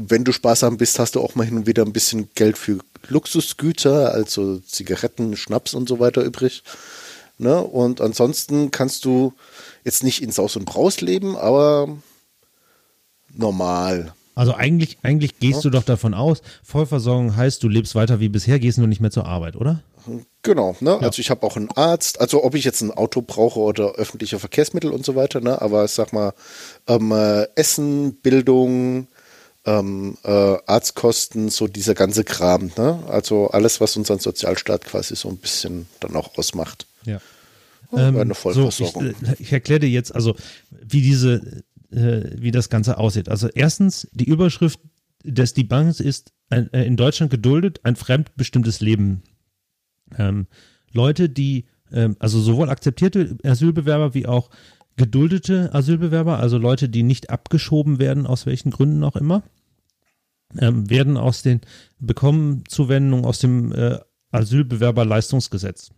[0.07, 2.79] wenn du sparsam bist, hast du auch mal hin und wieder ein bisschen Geld für
[3.07, 6.63] Luxusgüter, also Zigaretten, Schnaps und so weiter übrig.
[7.37, 7.61] Ne?
[7.61, 9.33] Und ansonsten kannst du
[9.83, 11.97] jetzt nicht in Saus und Braus leben, aber
[13.33, 14.13] normal.
[14.35, 15.61] Also eigentlich, eigentlich gehst ja.
[15.63, 19.11] du doch davon aus, Vollversorgung heißt, du lebst weiter wie bisher, gehst nur nicht mehr
[19.11, 19.81] zur Arbeit, oder?
[20.41, 20.91] Genau, ne?
[20.91, 20.99] Ja.
[20.99, 24.39] Also ich habe auch einen Arzt, also ob ich jetzt ein Auto brauche oder öffentliche
[24.39, 25.61] Verkehrsmittel und so weiter, ne?
[25.61, 26.33] Aber sag mal,
[26.87, 29.07] ähm, äh, Essen, Bildung,
[29.65, 33.03] ähm, äh, Arztkosten, so dieser ganze Kram, ne?
[33.07, 36.85] Also alles, was unseren Sozialstaat quasi so ein bisschen dann auch ausmacht.
[37.05, 37.19] Ja.
[37.93, 39.15] Ähm, eine Vollversorgung.
[39.21, 40.35] So, ich, ich erkläre dir jetzt also,
[40.69, 43.29] wie diese, äh, wie das Ganze aussieht.
[43.29, 44.79] Also erstens, die Überschrift
[45.23, 49.23] des Debunks ist ein, äh, in Deutschland geduldet ein fremdbestimmtes Leben
[50.17, 50.47] ähm,
[50.91, 54.49] Leute, die, ähm, also sowohl akzeptierte Asylbewerber wie auch
[54.97, 59.43] geduldete Asylbewerber, also Leute, die nicht abgeschoben werden, aus welchen Gründen auch immer,
[60.57, 61.61] ähm, werden aus den,
[61.99, 63.99] bekommen Zuwendung aus dem äh,
[64.31, 65.91] Asylbewerberleistungsgesetz.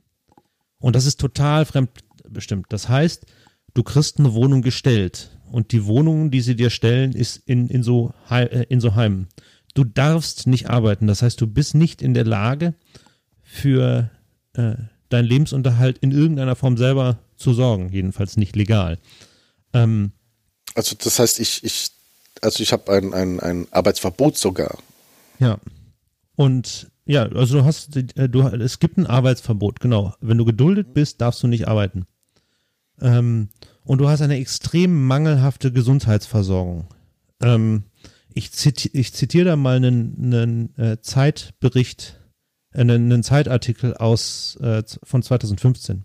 [0.79, 2.67] Und das ist total fremdbestimmt.
[2.69, 3.25] Das heißt,
[3.73, 7.83] du kriegst eine Wohnung gestellt und die Wohnung, die sie dir stellen, ist in, in,
[7.83, 9.27] so, äh, in so Heimen.
[9.73, 11.07] Du darfst nicht arbeiten.
[11.07, 12.73] Das heißt, du bist nicht in der Lage,
[13.47, 14.11] für
[14.53, 14.75] äh,
[15.09, 18.99] deinen Lebensunterhalt in irgendeiner Form selber zu sorgen, jedenfalls nicht legal.
[19.73, 20.11] Ähm,
[20.75, 21.91] also das heißt, ich, ich,
[22.41, 24.77] also ich habe ein, ein, ein Arbeitsverbot sogar.
[25.39, 25.59] Ja.
[26.35, 30.13] Und ja, also du hast, äh, du, es gibt ein Arbeitsverbot, genau.
[30.19, 32.05] Wenn du geduldet bist, darfst du nicht arbeiten.
[33.01, 33.49] Ähm,
[33.83, 36.87] und du hast eine extrem mangelhafte Gesundheitsversorgung.
[37.41, 37.83] Ähm,
[38.33, 42.16] ich, ziti ich zitiere da mal einen, einen äh, Zeitbericht
[42.77, 46.03] einen, einen Zeitartikel aus äh, von 2015.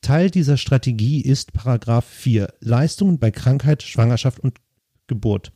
[0.00, 4.58] Teil dieser Strategie ist Paragraph 4, Leistungen bei Krankheit, Schwangerschaft und
[5.06, 5.52] Geburt.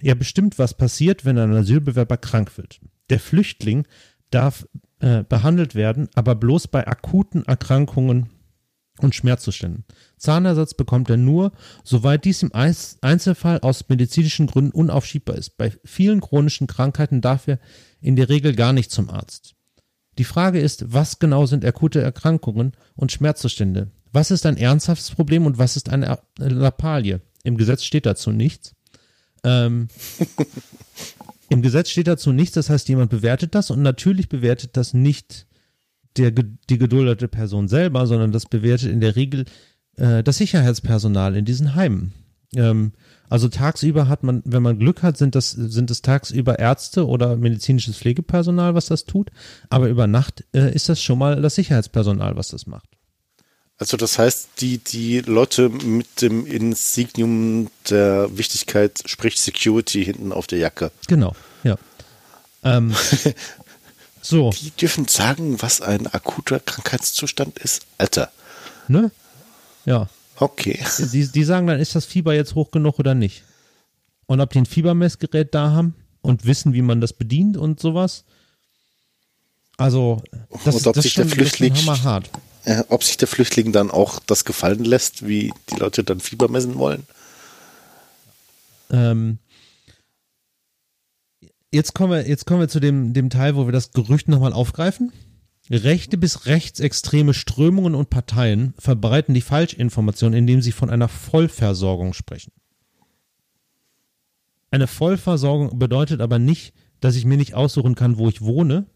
[0.00, 2.80] Er bestimmt, was passiert, wenn ein Asylbewerber krank wird.
[3.10, 3.86] Der Flüchtling
[4.30, 4.66] darf
[5.00, 8.30] äh, behandelt werden, aber bloß bei akuten Erkrankungen
[8.98, 9.84] und Schmerzzuständen.
[10.20, 11.52] Zahnersatz bekommt er nur,
[11.82, 15.56] soweit dies im Einzelfall aus medizinischen Gründen unaufschiebbar ist.
[15.56, 17.58] Bei vielen chronischen Krankheiten darf er
[18.00, 19.54] in der Regel gar nicht zum Arzt.
[20.18, 23.90] Die Frage ist, was genau sind akute Erkrankungen und Schmerzzustände?
[24.12, 27.20] Was ist ein ernsthaftes Problem und was ist eine Lappalie?
[27.42, 28.74] Im Gesetz steht dazu nichts.
[29.42, 29.88] Ähm,
[31.48, 35.46] Im Gesetz steht dazu nichts, das heißt, jemand bewertet das und natürlich bewertet das nicht
[36.16, 39.46] der, die geduldete Person selber, sondern das bewertet in der Regel
[40.00, 42.12] äh, das Sicherheitspersonal in diesen Heimen.
[42.56, 42.92] Ähm,
[43.28, 47.36] also tagsüber hat man, wenn man Glück hat, sind das, sind es tagsüber Ärzte oder
[47.36, 49.30] medizinisches Pflegepersonal, was das tut.
[49.68, 52.88] Aber über Nacht äh, ist das schon mal das Sicherheitspersonal, was das macht.
[53.78, 60.46] Also das heißt, die, die Leute mit dem Insignium der Wichtigkeit, sprich Security hinten auf
[60.48, 60.90] der Jacke.
[61.06, 61.78] Genau, ja.
[62.64, 62.94] Ähm,
[64.22, 64.50] so.
[64.50, 67.86] Die dürfen sagen, was ein akuter Krankheitszustand ist.
[67.96, 68.30] Alter.
[68.88, 69.12] Ne?
[69.90, 70.08] Ja.
[70.36, 70.78] Okay.
[71.12, 73.42] Die, die sagen dann, ist das Fieber jetzt hoch genug oder nicht?
[74.26, 78.24] Und ob die ein Fiebermessgerät da haben und wissen, wie man das bedient und sowas.
[79.76, 80.22] Also,
[80.64, 82.30] das, und ob das sich der Flüchtling, hammerhart.
[82.64, 86.48] Äh, ob sich der Flüchtling dann auch das gefallen lässt, wie die Leute dann Fieber
[86.48, 87.04] messen wollen.
[88.90, 89.38] Ähm,
[91.72, 94.52] jetzt kommen wir, jetzt kommen wir zu dem, dem Teil, wo wir das Gerücht nochmal
[94.52, 95.12] aufgreifen.
[95.70, 102.52] Rechte bis rechtsextreme Strömungen und Parteien verbreiten die Falschinformation, indem sie von einer Vollversorgung sprechen.
[104.72, 108.86] Eine Vollversorgung bedeutet aber nicht, dass ich mir nicht aussuchen kann, wo ich wohne,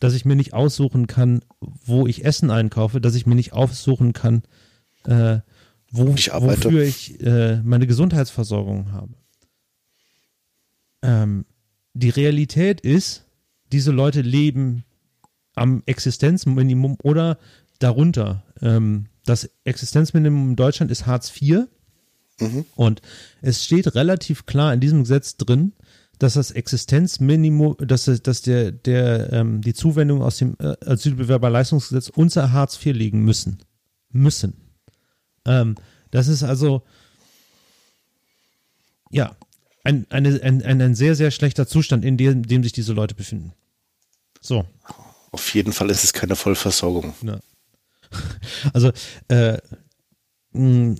[0.00, 4.12] dass ich mir nicht aussuchen kann, wo ich Essen einkaufe, dass ich mir nicht aussuchen
[4.12, 4.42] kann,
[5.04, 5.38] äh,
[5.90, 9.14] wo, ich wofür ich äh, meine Gesundheitsversorgung habe.
[11.02, 11.44] Ähm,
[11.92, 13.26] die Realität ist,
[13.72, 14.84] diese Leute leben
[15.54, 17.38] am Existenzminimum oder
[17.78, 18.44] darunter.
[18.60, 21.66] Ähm, das Existenzminimum in Deutschland ist Hartz IV.
[22.40, 22.64] Mhm.
[22.74, 23.02] Und
[23.42, 25.72] es steht relativ klar in diesem Gesetz drin,
[26.18, 32.52] dass das Existenzminimum, dass, dass der, der, ähm, die Zuwendung aus dem äh, Asylbewerberleistungsgesetz unter
[32.52, 33.58] Hartz IV liegen müssen.
[34.10, 34.54] Müssen.
[35.44, 35.76] Ähm,
[36.10, 36.82] das ist also,
[39.10, 39.36] ja,
[39.82, 42.92] ein, eine, ein, ein, ein sehr, sehr schlechter Zustand, in dem, in dem sich diese
[42.92, 43.52] Leute befinden.
[44.40, 44.64] So.
[45.34, 47.12] Auf jeden Fall ist es keine Vollversorgung.
[47.22, 47.40] Ja.
[48.72, 48.92] Also,
[49.26, 49.58] äh,
[50.52, 50.94] mh,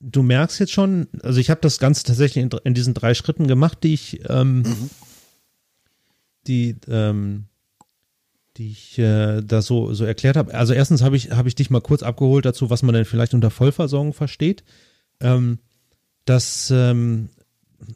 [0.00, 3.46] du merkst jetzt schon, also ich habe das Ganze tatsächlich in, in, diesen drei Schritten
[3.46, 4.90] gemacht, die ich, ähm, mhm.
[6.46, 7.46] die, ähm,
[8.58, 10.52] die ich äh, da so, so erklärt habe.
[10.52, 13.32] Also erstens habe ich, hab ich dich mal kurz abgeholt dazu, was man denn vielleicht
[13.32, 14.62] unter Vollversorgung versteht.
[15.20, 15.58] Ähm,
[16.26, 17.30] das ähm,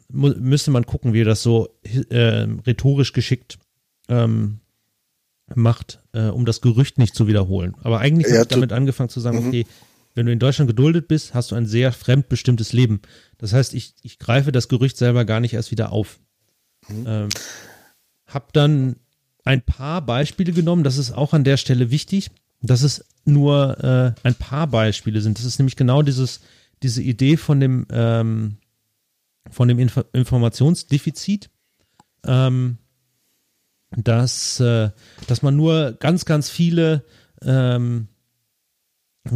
[0.09, 1.69] müsste man gucken, wie das so
[2.09, 3.59] äh, rhetorisch geschickt
[4.09, 4.60] ähm,
[5.55, 7.75] macht, äh, um das Gerücht nicht zu wiederholen.
[7.83, 9.47] Aber eigentlich ja, habe ich damit angefangen zu sagen, mhm.
[9.47, 9.65] okay,
[10.13, 13.01] wenn du in Deutschland geduldet bist, hast du ein sehr fremdbestimmtes Leben.
[13.37, 16.19] Das heißt, ich, ich greife das Gerücht selber gar nicht erst wieder auf.
[16.89, 17.05] Mhm.
[17.07, 17.29] Ähm,
[18.25, 18.97] hab dann
[19.43, 22.29] ein paar Beispiele genommen, das ist auch an der Stelle wichtig,
[22.61, 25.37] dass es nur äh, ein paar Beispiele sind.
[25.37, 26.41] Das ist nämlich genau dieses,
[26.83, 28.57] diese Idee von dem, ähm,
[29.49, 31.49] von dem Inf Informationsdefizit.
[32.25, 32.77] Ähm,
[33.95, 34.89] dass, äh,
[35.27, 37.03] dass man nur ganz, ganz viele,
[37.41, 38.07] ähm,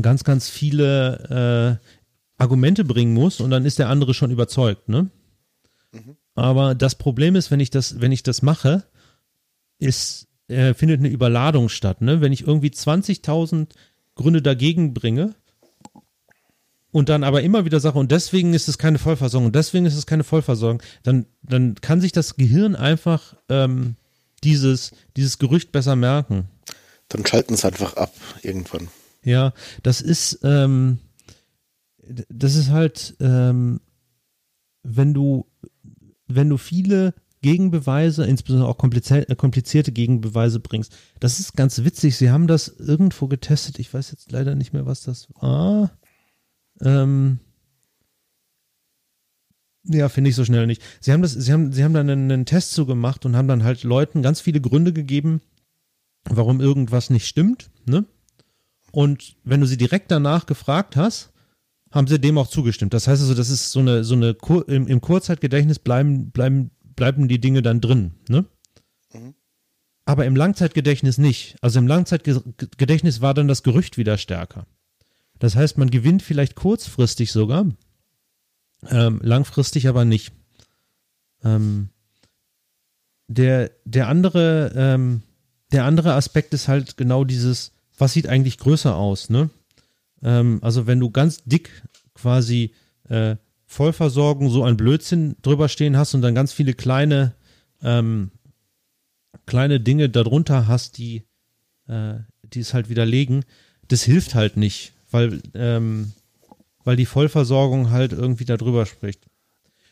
[0.01, 5.09] ganz, ganz viele äh, Argumente bringen muss und dann ist der andere schon überzeugt, ne?
[5.91, 6.17] Mhm.
[6.35, 8.83] Aber das Problem ist, wenn ich das, wenn ich das mache,
[9.79, 12.21] ist, äh, findet eine Überladung statt, ne?
[12.21, 13.69] Wenn ich irgendwie 20.000
[14.15, 15.35] Gründe dagegen bringe,
[16.95, 19.97] und dann aber immer wieder sage, und deswegen ist es keine Vollversorgung, und deswegen ist
[19.97, 23.97] es keine Vollversorgung, dann, dann kann sich das Gehirn einfach ähm,
[24.45, 26.47] dieses, dieses Gerücht besser merken.
[27.09, 28.87] Dann schalten es einfach ab irgendwann.
[29.23, 29.53] Ja,
[29.83, 30.99] das ist, ähm,
[32.29, 33.81] das ist halt, ähm,
[34.83, 35.45] wenn du,
[36.27, 40.95] wenn du viele Gegenbeweise, insbesondere auch äh, komplizierte Gegenbeweise bringst.
[41.19, 42.17] Das ist ganz witzig.
[42.17, 43.77] Sie haben das irgendwo getestet.
[43.77, 45.91] Ich weiß jetzt leider nicht mehr, was das war.
[46.81, 47.39] Ähm,
[49.87, 50.81] ja, finde ich so schnell nicht.
[50.99, 53.47] Sie haben das, sie haben, sie haben dann einen, einen Test so gemacht und haben
[53.47, 55.41] dann halt Leuten ganz viele Gründe gegeben,
[56.29, 58.05] warum irgendwas nicht stimmt, ne?
[58.91, 61.33] Und wenn du sie direkt danach gefragt hast,
[61.91, 62.93] haben sie dem auch zugestimmt.
[62.93, 67.27] Das heißt also, das ist so eine, so eine, im, im Kurzzeitgedächtnis bleiben, bleiben, bleiben
[67.27, 68.45] die Dinge dann drin, ne?
[69.13, 69.33] Mhm.
[70.05, 71.57] aber im Langzeitgedächtnis nicht.
[71.61, 74.65] Also im Langzeitgedächtnis war dann das Gerücht wieder stärker.
[75.39, 77.67] Das heißt, man gewinnt vielleicht kurzfristig sogar,
[78.89, 80.33] ähm, langfristig aber nicht.
[81.43, 81.89] Ähm,
[83.27, 85.21] der, der andere, ähm,
[85.71, 89.49] der andere Aspekt ist halt genau dieses, was sieht eigentlich größer aus, ne?
[90.21, 91.69] Ähm, also wenn du ganz dick
[92.13, 92.73] quasi
[93.09, 97.33] äh, Vollversorgung so ein Blödsinn drüber stehen hast und dann ganz viele kleine,
[97.81, 98.31] ähm,
[99.45, 101.23] kleine Dinge darunter hast, die,
[101.87, 103.43] äh, die es halt widerlegen,
[103.87, 106.13] das hilft halt nicht, weil, ähm,
[106.85, 109.25] weil die Vollversorgung halt irgendwie darüber spricht.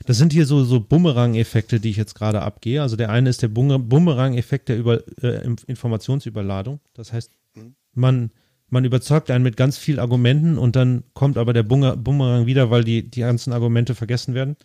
[0.05, 2.81] Das sind hier so, so Bumerang-Effekte, die ich jetzt gerade abgehe.
[2.81, 6.79] Also der eine ist der Bumerang-Effekt der Über, äh, Informationsüberladung.
[6.93, 7.31] Das heißt,
[7.93, 8.31] man,
[8.69, 12.83] man überzeugt einen mit ganz vielen Argumenten und dann kommt aber der Bumerang wieder, weil
[12.83, 14.57] die, die ganzen Argumente vergessen werden.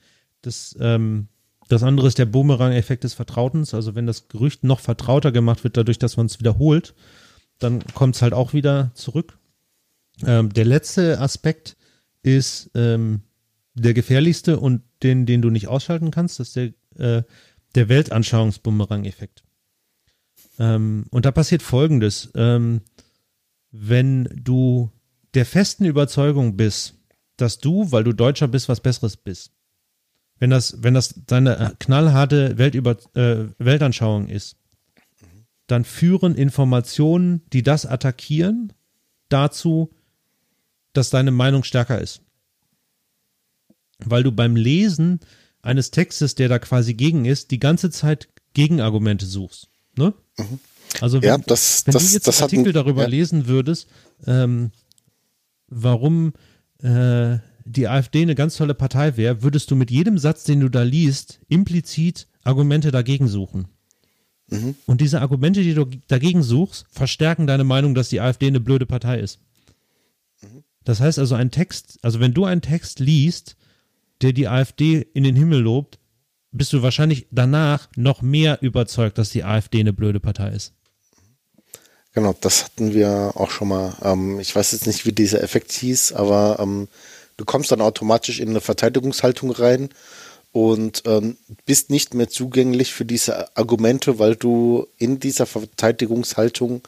[0.43, 1.29] Das, ähm,
[1.69, 3.75] das andere ist der Bumerang-Effekt des Vertrautens.
[3.75, 6.95] Also wenn das Gerücht noch vertrauter gemacht wird, dadurch, dass man es wiederholt,
[7.59, 9.39] dann kommt es halt auch wieder zurück.
[10.27, 11.77] Ähm, der letzte Aspekt
[12.23, 13.23] ist ähm,
[13.75, 17.23] der gefährlichste und den, den du nicht ausschalten kannst, das ist der, äh,
[17.75, 19.45] der Weltanschauungsbumerang-Effekt.
[20.59, 22.31] Ähm, und da passiert Folgendes.
[22.35, 22.83] Ähm,
[23.71, 24.91] wenn du
[25.35, 26.95] der festen Überzeugung bist,
[27.37, 29.53] dass du, weil du Deutscher bist, was Besseres bist,
[30.39, 34.57] wenn das, wenn das deine knallharte Weltüber, äh, Weltanschauung ist,
[35.67, 38.73] dann führen Informationen, die das attackieren,
[39.29, 39.93] dazu,
[40.93, 42.23] dass deine Meinung stärker ist
[44.05, 45.21] weil du beim Lesen
[45.63, 49.69] eines Textes, der da quasi gegen ist, die ganze Zeit Gegenargumente suchst.
[49.97, 50.15] Ne?
[50.39, 50.61] Mhm.
[51.01, 53.09] Also wenn, ja, das, wenn das, du jetzt das einen Artikel ein, darüber ja.
[53.09, 53.89] lesen würdest,
[54.27, 54.71] ähm,
[55.69, 56.33] warum
[56.83, 60.69] äh, die AfD eine ganz tolle Partei wäre, würdest du mit jedem Satz, den du
[60.69, 63.69] da liest, implizit Argumente dagegen suchen.
[64.49, 64.77] Mhm.
[64.87, 68.87] Und diese Argumente, die du dagegen suchst, verstärken deine Meinung, dass die AfD eine blöde
[68.87, 69.41] Partei ist.
[70.89, 73.57] Das heißt also, ein Text, also wenn du einen Text liest,
[74.23, 75.99] der die AfD in den Himmel lobt,
[76.51, 80.73] bist du wahrscheinlich danach noch mehr überzeugt, dass die AfD eine blöde Partei ist.
[82.15, 83.97] Genau, das hatten wir auch schon mal.
[84.03, 86.89] Ähm, ich weiß jetzt nicht, wie dieser Effekt hieß, aber ähm,
[87.37, 89.91] du kommst dann automatisch in eine Verteidigungshaltung rein
[90.53, 91.37] und ähm,
[91.67, 96.81] bist nicht mehr zugänglich für diese Argumente, weil du in dieser Verteidigungshaltung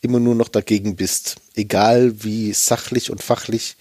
[0.00, 1.36] immer nur noch dagegen bist.
[1.54, 3.76] Egal wie sachlich und fachlich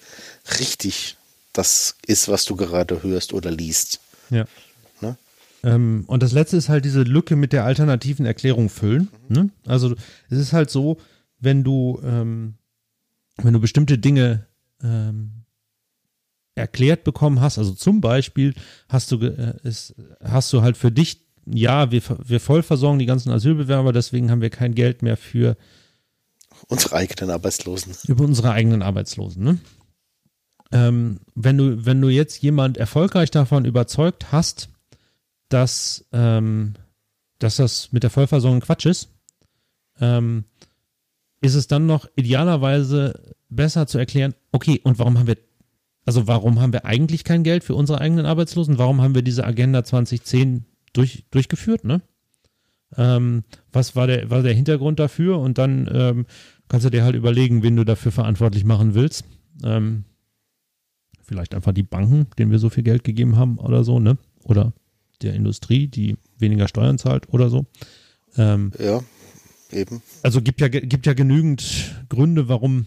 [0.60, 1.18] richtig
[1.54, 4.00] das ist, was du gerade hörst oder liest.
[4.30, 4.46] Ja.
[5.02, 5.18] Ne?
[5.64, 9.10] Ähm, und das letzte ist halt diese Lücke mit der alternativen Erklärung füllen.
[9.28, 9.36] Mhm.
[9.36, 9.50] Ne?
[9.66, 9.96] Also
[10.30, 10.98] es ist halt so,
[11.40, 12.56] wenn du, ähm,
[13.38, 14.46] wenn du bestimmte Dinge
[14.84, 15.32] ähm,
[16.56, 18.54] erklärt bekommen hast, also zum Beispiel
[18.88, 23.06] hast du, äh, ist, hast du halt für dich, ja, wir, wir voll versorgen die
[23.06, 25.58] ganzen Asylbewerber, deswegen haben wir kein Geld mehr für
[26.68, 27.96] unsere eigenen Arbeitslosen.
[28.08, 29.60] Über unsere eigenen Arbeitslosen, ne?
[30.72, 34.70] ähm, wenn du, wenn du jetzt jemand erfolgreich davon überzeugt hast,
[35.50, 36.76] dass, ähm,
[37.40, 39.10] dass das mit der Vollversorgung Quatsch ist,
[40.00, 40.46] ähm,
[41.42, 45.38] ist es dann noch idealerweise besser zu erklären, okay, und warum haben wir,
[46.06, 48.78] also warum haben wir eigentlich kein Geld für unsere eigenen Arbeitslosen?
[48.78, 52.02] Warum haben wir diese Agenda 2010 durch, durchgeführt, ne?
[52.98, 55.40] Ähm, was war der, war der Hintergrund dafür?
[55.40, 56.26] Und dann ähm,
[56.68, 59.26] kannst du dir halt überlegen, wen du dafür verantwortlich machen willst.
[59.64, 60.06] Ähm,
[61.24, 64.18] vielleicht einfach die Banken, denen wir so viel Geld gegeben haben oder so, ne?
[64.44, 64.74] Oder
[65.22, 67.66] der Industrie, die weniger Steuern zahlt oder so.
[68.38, 69.02] Ähm, ja,
[69.72, 70.02] eben.
[70.24, 72.86] Also gibt ja, gibt ja genügend Gründe, warum,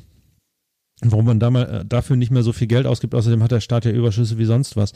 [1.03, 3.14] warum man da mal, äh, dafür nicht mehr so viel Geld ausgibt.
[3.14, 4.92] Außerdem hat der Staat ja Überschüsse wie sonst was.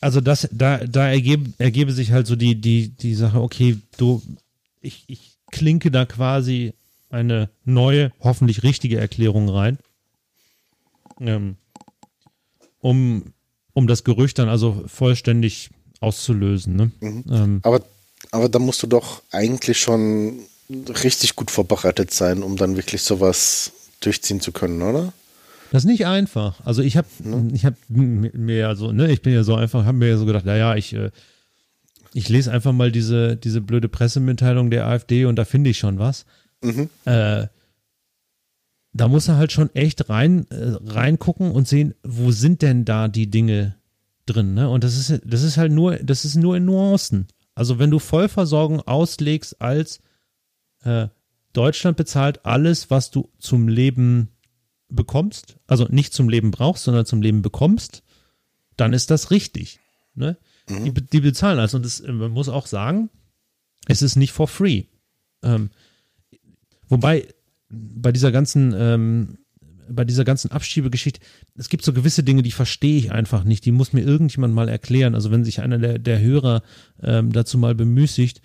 [0.00, 4.22] Also das, da, da ergebe, ergebe sich halt so die, die, die Sache, okay, du,
[4.80, 6.74] ich, ich klinke da quasi
[7.10, 9.78] eine neue, hoffentlich richtige Erklärung rein.
[11.20, 11.56] Ähm,
[12.80, 13.32] um,
[13.72, 15.70] um das Gerücht dann also vollständig
[16.00, 16.76] auszulösen.
[16.76, 16.90] Ne?
[17.00, 17.24] Mhm.
[17.30, 17.82] Ähm, aber,
[18.30, 23.72] aber da musst du doch eigentlich schon richtig gut vorbereitet sein, um dann wirklich sowas
[24.00, 25.12] durchziehen zu können, oder?
[25.72, 26.60] Das ist nicht einfach.
[26.64, 27.50] Also ich habe, ne?
[27.54, 30.26] ich habe mir ja so, ne, ich bin ja so einfach, habe mir ja so
[30.26, 31.10] gedacht, naja, ich, äh,
[32.14, 35.98] ich lese einfach mal diese, diese blöde Pressemitteilung der AfD und da finde ich schon
[35.98, 36.24] was.
[36.62, 36.88] Mhm.
[37.04, 37.46] Äh,
[38.92, 43.08] da muss er halt schon echt rein äh, reingucken und sehen, wo sind denn da
[43.08, 43.76] die Dinge
[44.24, 44.70] drin, ne?
[44.70, 47.28] Und das ist das ist halt nur das ist nur in Nuancen.
[47.54, 50.00] Also wenn du Vollversorgung auslegst als
[50.82, 51.08] äh,
[51.52, 54.28] Deutschland bezahlt alles, was du zum Leben
[54.88, 58.02] bekommst, also nicht zum Leben brauchst, sondern zum Leben bekommst,
[58.76, 59.80] dann ist das richtig.
[60.14, 60.36] Ne?
[60.68, 60.84] Mhm.
[60.84, 63.10] Die, die bezahlen also und das, man muss auch sagen,
[63.86, 64.84] es ist nicht for free.
[65.42, 65.70] Ähm,
[66.88, 67.28] wobei
[67.68, 69.38] bei dieser ganzen ähm,
[69.88, 71.20] bei dieser ganzen Abschiebegeschichte,
[71.54, 73.64] es gibt so gewisse Dinge, die verstehe ich einfach nicht.
[73.64, 75.14] Die muss mir irgendjemand mal erklären.
[75.14, 76.62] Also wenn sich einer der, der Hörer
[77.02, 78.40] ähm, dazu mal bemüßigt,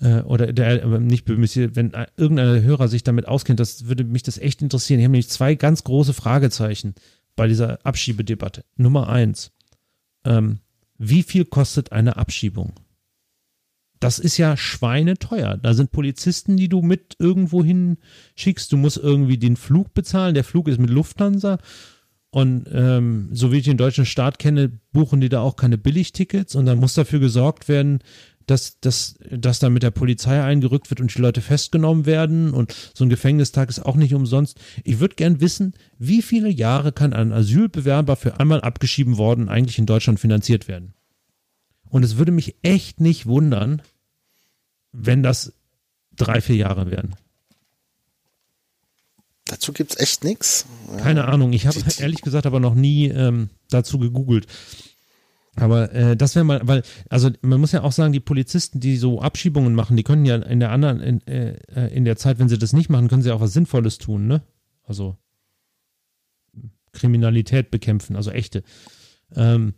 [0.00, 4.38] äh, oder der nicht wenn äh, irgendeiner Hörer sich damit auskennt, das würde mich das
[4.38, 5.00] echt interessieren.
[5.00, 6.94] Ich habe nämlich zwei ganz große Fragezeichen
[7.36, 8.64] bei dieser Abschiebedebatte.
[8.76, 9.52] Nummer eins,
[10.24, 10.58] ähm,
[10.98, 12.72] wie viel kostet eine Abschiebung?
[14.00, 15.56] das ist ja schweineteuer.
[15.56, 18.70] Da sind Polizisten, die du mit irgendwo hinschickst.
[18.72, 20.34] Du musst irgendwie den Flug bezahlen.
[20.34, 21.58] Der Flug ist mit Lufthansa.
[22.30, 26.54] Und ähm, so wie ich den deutschen Staat kenne, buchen die da auch keine Billigtickets.
[26.54, 28.00] Und dann muss dafür gesorgt werden,
[28.48, 32.52] dass, dass, dass da mit der Polizei eingerückt wird und die Leute festgenommen werden.
[32.52, 34.58] Und so ein Gefängnistag ist auch nicht umsonst.
[34.84, 39.78] Ich würde gern wissen, wie viele Jahre kann ein Asylbewerber für einmal abgeschieben worden eigentlich
[39.78, 40.94] in Deutschland finanziert werden?
[41.90, 43.82] Und es würde mich echt nicht wundern,
[44.92, 45.52] wenn das
[46.16, 47.14] drei, vier Jahre werden.
[49.44, 50.66] Dazu gibt es echt nichts.
[50.98, 51.52] Keine Ahnung.
[51.52, 54.46] Ich habe ehrlich gesagt aber noch nie ähm, dazu gegoogelt.
[55.60, 58.96] Aber äh, das wäre mal, weil, also man muss ja auch sagen, die Polizisten, die
[58.96, 62.48] so Abschiebungen machen, die können ja in der anderen, in, äh, in der Zeit, wenn
[62.48, 64.42] sie das nicht machen, können sie auch was Sinnvolles tun, ne?
[64.84, 65.16] Also
[66.92, 68.62] Kriminalität bekämpfen, also echte.
[69.34, 69.74] Ähm,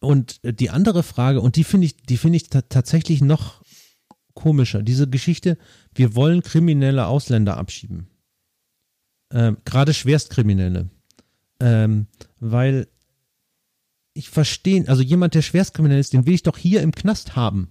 [0.00, 3.62] und die andere Frage, und die finde ich, die finde ich tatsächlich noch
[4.34, 4.82] komischer.
[4.82, 5.58] Diese Geschichte,
[5.94, 8.08] wir wollen kriminelle Ausländer abschieben.
[9.30, 10.90] Ähm, Gerade Schwerstkriminelle.
[11.60, 12.06] Ähm,
[12.38, 12.86] weil
[14.16, 17.68] ich verstehe, also jemand, der schwerstkriminell ist, den will ich doch hier im Knast haben.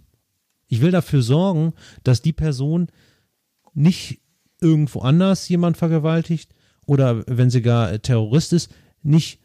[0.67, 1.73] Ich will dafür sorgen,
[2.03, 2.87] dass die Person
[3.73, 4.21] nicht
[4.61, 6.51] irgendwo anders jemand vergewaltigt
[6.85, 8.71] oder wenn sie gar Terrorist ist,
[9.01, 9.39] nicht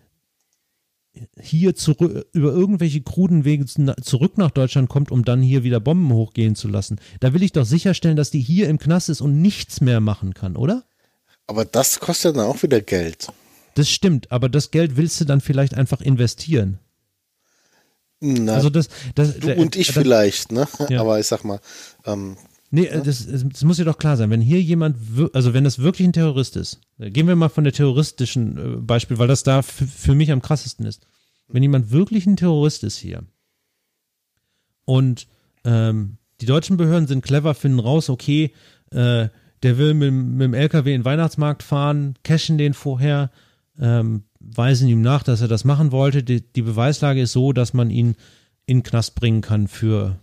[1.40, 6.12] hier zurück, über irgendwelche kruden Wege zurück nach Deutschland kommt, um dann hier wieder Bomben
[6.12, 7.00] hochgehen zu lassen.
[7.18, 10.34] Da will ich doch sicherstellen, dass die hier im Knast ist und nichts mehr machen
[10.34, 10.84] kann, oder?
[11.46, 13.28] Aber das kostet dann auch wieder Geld.
[13.74, 16.78] Das stimmt, aber das Geld willst du dann vielleicht einfach investieren.
[18.20, 20.68] Na, also das, das, du und ich das, vielleicht, ne?
[20.90, 21.00] Ja.
[21.00, 21.60] Aber ich sag mal,
[22.04, 22.36] ähm,
[22.72, 23.00] Nee, ja?
[23.00, 24.30] das, das, muss dir doch klar sein.
[24.30, 24.96] Wenn hier jemand,
[25.32, 29.18] also wenn das wirklich ein Terrorist ist, gehen wir mal von der terroristischen äh, Beispiel,
[29.18, 31.04] weil das da für mich am krassesten ist.
[31.48, 33.24] Wenn jemand wirklich ein Terrorist ist hier
[34.84, 35.26] und
[35.64, 38.52] ähm, die deutschen Behörden sind clever, finden raus, okay,
[38.92, 39.28] äh,
[39.62, 43.30] der will mit, mit dem LKW in den Weihnachtsmarkt fahren, cashen den vorher,
[43.78, 46.22] ähm, weisen ihm nach, dass er das machen wollte.
[46.22, 48.16] Die, die Beweislage ist so, dass man ihn
[48.66, 50.18] in den Knast bringen kann für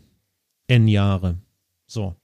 [0.68, 1.38] N Jahre.
[1.86, 2.16] So.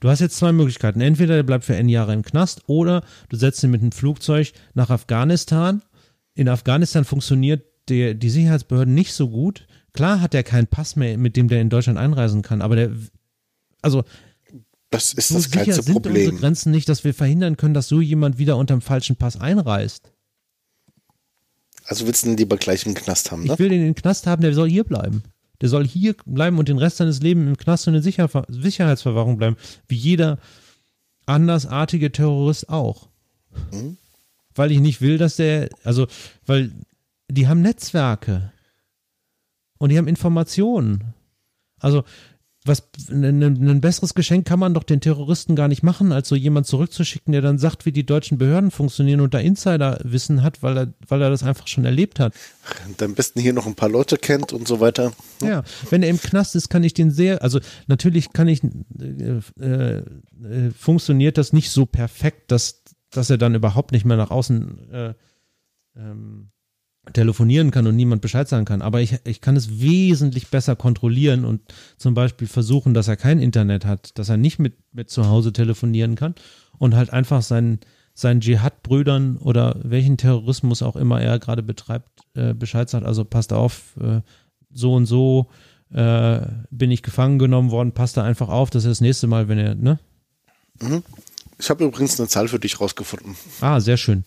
[0.00, 1.00] Du hast jetzt zwei Möglichkeiten.
[1.00, 4.52] Entweder er bleibt für N Jahre im Knast oder du setzt ihn mit einem Flugzeug
[4.74, 5.82] nach Afghanistan.
[6.34, 9.66] In Afghanistan funktioniert der, die Sicherheitsbehörden nicht so gut.
[9.92, 12.90] Klar hat er keinen Pass mehr, mit dem der in Deutschland einreisen kann, aber der,
[13.80, 14.04] also
[14.90, 16.14] das ist so das kleinste sind Problem.
[16.14, 19.40] unsere Grenzen nicht, dass wir verhindern können, dass so jemand wieder unter dem falschen Pass
[19.40, 20.12] einreist.
[21.86, 23.52] Also willst du ihn lieber gleich im Knast haben, ne?
[23.52, 25.22] Ich will den in den Knast haben, der soll hier bleiben.
[25.60, 29.38] Der soll hier bleiben und den Rest seines Lebens im Knast und in Sicher Sicherheitsverwahrung
[29.38, 29.56] bleiben,
[29.88, 30.38] wie jeder
[31.24, 33.08] andersartige Terrorist auch.
[33.72, 33.96] Mhm.
[34.54, 36.06] Weil ich nicht will, dass der, also,
[36.44, 36.72] weil
[37.28, 38.52] die haben Netzwerke
[39.78, 41.14] und die haben Informationen.
[41.78, 42.04] Also,
[42.66, 46.66] was ein, besseres Geschenk kann man doch den Terroristen gar nicht machen, als so jemand
[46.66, 50.94] zurückzuschicken, der dann sagt, wie die deutschen Behörden funktionieren und da Insiderwissen hat, weil er,
[51.08, 52.34] weil er das einfach schon erlebt hat.
[52.86, 55.12] Und am besten hier noch ein paar Leute kennt und so weiter.
[55.42, 59.64] Ja, wenn er im Knast ist, kann ich den sehr, also natürlich kann ich, äh,
[59.64, 60.02] äh,
[60.76, 65.14] funktioniert das nicht so perfekt, dass, dass er dann überhaupt nicht mehr nach außen äh,
[65.96, 66.50] ähm,
[67.12, 68.82] telefonieren kann und niemand Bescheid sagen kann.
[68.82, 71.60] Aber ich, ich kann es wesentlich besser kontrollieren und
[71.96, 75.52] zum Beispiel versuchen, dass er kein Internet hat, dass er nicht mit, mit zu Hause
[75.52, 76.34] telefonieren kann
[76.78, 77.80] und halt einfach seinen,
[78.14, 83.06] seinen Dschihad-Brüdern oder welchen Terrorismus auch immer er gerade betreibt, äh, Bescheid sagt.
[83.06, 84.20] Also passt auf, äh,
[84.72, 85.48] so und so
[85.92, 86.40] äh,
[86.70, 89.58] bin ich gefangen genommen worden, passt da einfach auf, dass er das nächste Mal, wenn
[89.58, 89.98] er, ne?
[90.80, 91.02] Mhm.
[91.58, 93.34] Ich habe übrigens eine Zahl für dich rausgefunden.
[93.62, 94.24] Ah, sehr schön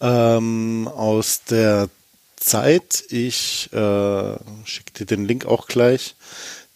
[0.00, 1.88] ähm, aus der
[2.36, 3.04] Zeit.
[3.10, 6.16] Ich äh, schicke dir den Link auch gleich.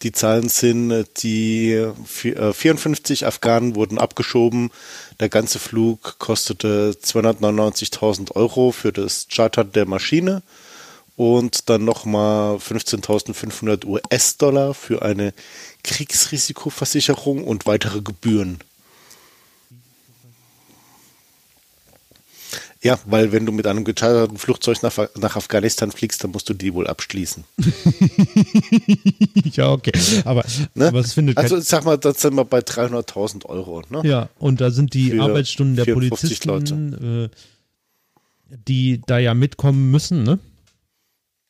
[0.01, 4.71] Die Zahlen sind, die 54 äh, Afghanen wurden abgeschoben.
[5.19, 10.43] Der ganze Flug kostete 299.000 Euro für das Charter der Maschine
[11.15, 15.33] und dann nochmal 15.500 US-Dollar für eine
[15.83, 18.59] Kriegsrisikoversicherung und weitere Gebühren.
[22.85, 26.53] Ja, weil wenn du mit einem gecharterten Flugzeug nach, nach Afghanistan fliegst, dann musst du
[26.53, 27.43] die wohl abschließen.
[29.53, 29.91] ja, okay.
[30.23, 30.87] Aber, Ne?
[30.89, 33.81] aber es findet Also ich sag mal, da sind wir bei 300.000 Euro.
[33.89, 34.01] Ne?
[34.03, 39.89] Ja, und da sind die Für Arbeitsstunden der 54 Polizisten, äh, die da ja mitkommen
[39.89, 40.37] müssen, ne?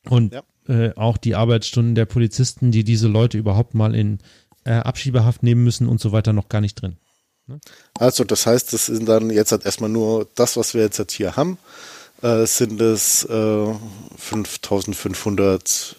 [0.10, 0.44] Und Ja.
[0.70, 4.20] äh, auch die Arbeitsstunden der Polizisten, die diese Leute überhaupt mal in
[4.64, 6.96] äh, Abschiebehaft nehmen müssen und so weiter, noch gar nicht drin.
[7.98, 11.12] Also das heißt, das sind dann jetzt halt erstmal nur das, was wir jetzt halt
[11.12, 11.58] hier haben,
[12.22, 13.74] äh, sind es äh,
[14.18, 15.96] 5500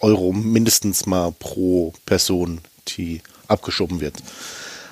[0.00, 4.14] Euro mindestens mal pro Person, die abgeschoben wird.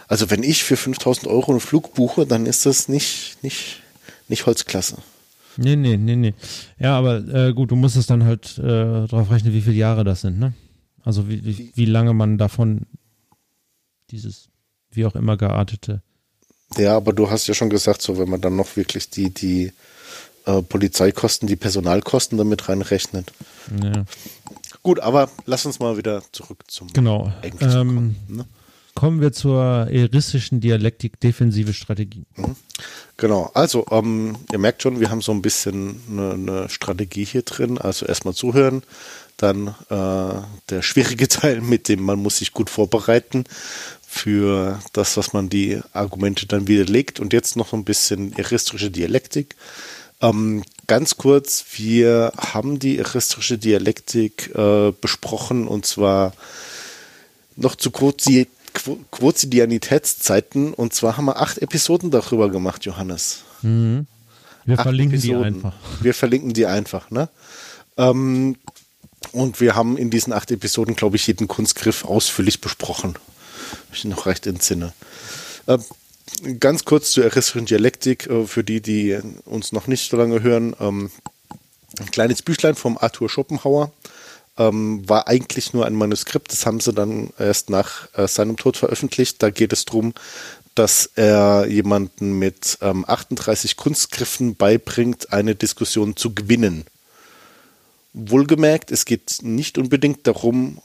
[0.09, 3.83] Also wenn ich für 5000 Euro einen Flug buche, dann ist das nicht, nicht,
[4.29, 4.99] nicht Holzklasse.
[5.57, 6.35] Nee, nee, nee, nee.
[6.79, 10.05] Ja, aber äh, gut, du musst es dann halt äh, drauf rechnen, wie viele Jahre
[10.05, 10.53] das sind, ne?
[11.03, 12.83] Also wie, wie, wie lange man davon
[14.11, 14.49] dieses,
[14.97, 16.03] wie auch immer geartete.
[16.77, 19.73] Ja, aber du hast ja schon gesagt, so wenn man dann noch wirklich die, die
[20.47, 23.33] äh, Polizeikosten, die Personalkosten damit reinrechnet.
[23.83, 24.05] Ja.
[24.83, 27.33] Gut, aber lass uns mal wieder zurück zum Genau.
[27.43, 28.17] Englisch Ähm, kommen.
[28.29, 28.45] Ne?
[28.95, 32.25] kommen wir zur eristischen Dialektik defensive Strategie.
[33.19, 37.43] Genau, also ähm, ihr merkt schon, wir haben so ein bisschen eine, eine Strategie hier
[37.43, 37.77] drin.
[37.79, 38.83] Also erstmal zuhören,
[39.37, 43.45] dann äh, der schwierige Teil, mit dem man muss sich gut vorbereiten
[44.17, 47.21] für das, was man die Argumente dann widerlegt.
[47.21, 49.55] Und jetzt noch ein bisschen eristische Dialektik.
[50.23, 56.33] Ähm, ganz kurz, wir haben die eristische Dialektik äh, besprochen und zwar
[57.57, 63.43] noch zu Quozi Quo- Quotidianitätszeiten und zwar haben wir acht Episoden darüber gemacht, Johannes.
[63.63, 65.55] Wir Acht verlinken die Episoden.
[65.57, 65.75] einfach.
[66.01, 67.29] Wir verlinken die einfach, ne?
[67.99, 68.57] Ähm,
[69.33, 73.17] und wir haben in diesen acht Episoden, glaube ich, jeden Kunstgriff ausführlich besprochen.
[73.93, 74.93] Ich noch recht entsinne.
[75.67, 75.79] Äh,
[76.61, 80.75] ganz kurz zur eristischen Dialektik, äh, für die, die uns noch nicht so lange hören.
[80.81, 81.11] Ähm,
[81.99, 83.93] ein kleines Büchlein vom Arthur Schopenhauer.
[84.59, 88.79] Ähm, war eigentlich nur ein Manuskript, das haben sie dann erst nach äh, seinem Tod
[88.79, 89.43] veröffentlicht.
[89.43, 90.15] Da geht es darum,
[90.75, 96.85] dass er jemanden mit ähm, 38 Kunstgriffen beibringt, eine Diskussion zu gewinnen.
[98.15, 100.81] Wohlgemerkt, es geht nicht unbedingt darum,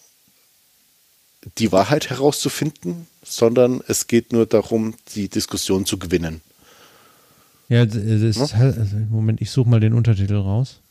[1.57, 6.41] die Wahrheit herauszufinden, sondern es geht nur darum, die Diskussion zu gewinnen.
[7.67, 10.81] Ja, das ist, also, Moment, ich suche mal den Untertitel raus.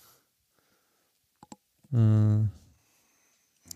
[1.92, 2.46] Äh,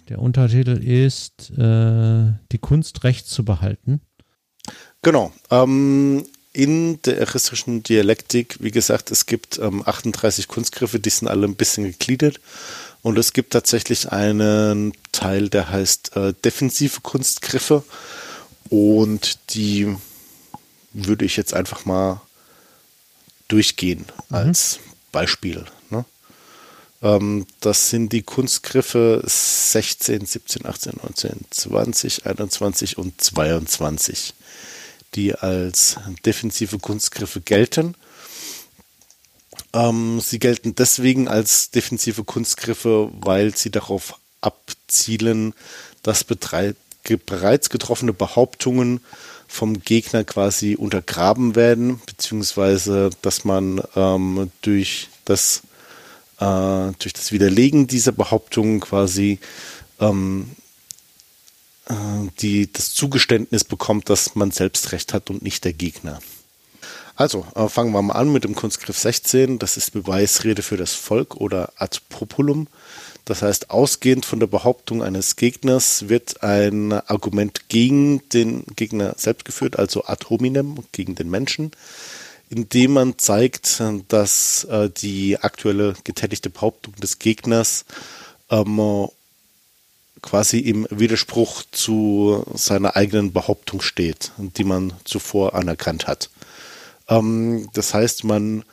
[0.09, 4.01] der Untertitel ist äh, Die Kunst recht zu behalten.
[5.03, 5.33] Genau.
[5.51, 11.47] Ähm, in der eristischen Dialektik, wie gesagt, es gibt ähm, 38 Kunstgriffe, die sind alle
[11.47, 12.41] ein bisschen gegliedert.
[13.03, 14.95] Und es gibt tatsächlich einen
[15.25, 17.83] Teil, der heißt äh, defensive Kunstgriffe.
[18.69, 19.97] Und die
[20.93, 22.21] würde ich jetzt einfach mal
[23.49, 24.81] durchgehen als
[25.13, 25.65] Beispiel.
[25.89, 26.05] Ne?
[27.01, 34.35] Ähm, das sind die Kunstgriffe 16, 17, 18, 19, 20, 21 und 22
[35.15, 35.97] die als
[36.27, 37.95] defensive Kunstgriffe gelten.
[39.73, 44.19] Ähm, sie gelten deswegen als defensive Kunstgriffe, weil sie darauf
[44.85, 45.55] abzielen,
[46.03, 49.01] dass bereits getroffene Behauptungen
[49.47, 55.63] vom Gegner quasi untergraben werden, beziehungsweise dass man ähm, durch, das,
[56.41, 59.39] äh, durch das Widerlegen dieser Behauptungen quasi
[60.01, 60.51] ähm,
[61.87, 61.95] äh,
[62.41, 66.21] die das Zugeständnis bekommt, dass man selbst recht hat und nicht der Gegner.
[67.17, 69.61] Also, äh, fangen wir mal an mit dem Kunstgriff 16.
[69.61, 72.67] Das ist Beweisrede für das Volk oder ad populum.
[73.25, 79.47] Das heißt, ausgehend von der Behauptung eines Gegners wird ein Argument gegen den Gegner selbst
[79.47, 81.71] geführt, also ad hominem, gegen den Menschen,
[82.51, 87.87] indem man zeigt, dass äh, die aktuelle getätigte Behauptung des Gegners
[88.51, 89.09] ähm,
[90.21, 96.29] quasi im Widerspruch zu seiner eigenen Behauptung steht, die man zuvor anerkannt hat.
[97.09, 98.65] Ähm, das heißt, man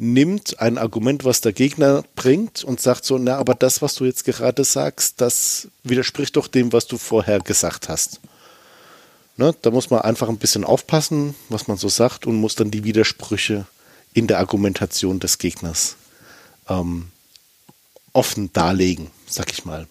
[0.00, 4.06] nimmt ein Argument, was der Gegner bringt und sagt so, na, aber das, was du
[4.06, 8.18] jetzt gerade sagst, das widerspricht doch dem, was du vorher gesagt hast.
[9.36, 12.70] Ne, da muss man einfach ein bisschen aufpassen, was man so sagt und muss dann
[12.70, 13.66] die Widersprüche
[14.14, 15.96] in der Argumentation des Gegners
[16.68, 17.08] ähm,
[18.14, 19.86] offen darlegen, sag ich mal.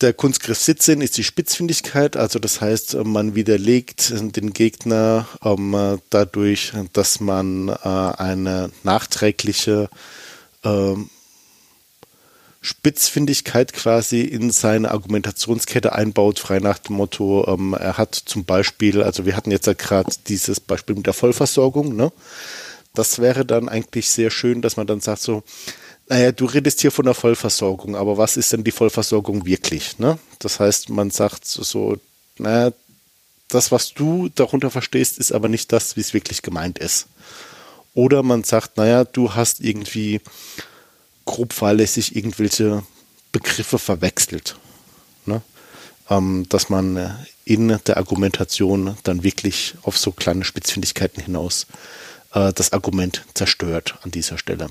[0.00, 6.72] Der Kunstgriff 17 ist die Spitzfindigkeit, also das heißt, man widerlegt den Gegner ähm, dadurch,
[6.92, 9.88] dass man äh, eine nachträgliche
[10.64, 11.10] ähm,
[12.64, 19.02] Spitzfindigkeit quasi in seine Argumentationskette einbaut, frei nach dem Motto, ähm, er hat zum Beispiel,
[19.02, 22.10] also wir hatten jetzt ja gerade dieses Beispiel mit der Vollversorgung, ne?
[22.94, 25.42] Das wäre dann eigentlich sehr schön, dass man dann sagt so,
[26.06, 29.98] Naja, du redest hier von der Vollversorgung, aber was ist denn die Vollversorgung wirklich?
[29.98, 30.18] Ne?
[30.38, 31.96] Das heißt, man sagt so,
[32.38, 32.72] naja,
[33.48, 37.06] das, was du darunter verstehst, ist aber nicht das, wie es wirklich gemeint ist.
[37.94, 40.20] Oder man sagt, naja, du hast irgendwie
[41.24, 42.82] grob fahrlässig irgendwelche
[43.32, 44.56] Begriffe verwechselt.
[45.24, 45.40] Ne?
[46.10, 51.66] Ähm, dass man in der Argumentation dann wirklich auf so kleine Spitzfindigkeiten hinaus
[52.32, 54.68] äh, das Argument zerstört an dieser Stelle.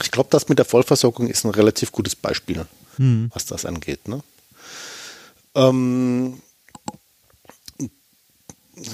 [0.00, 2.66] Ich glaube, das mit der Vollversorgung ist ein relativ gutes Beispiel,
[2.96, 3.30] hm.
[3.34, 4.08] was das angeht.
[4.08, 4.22] Ne?
[5.54, 6.40] Ähm,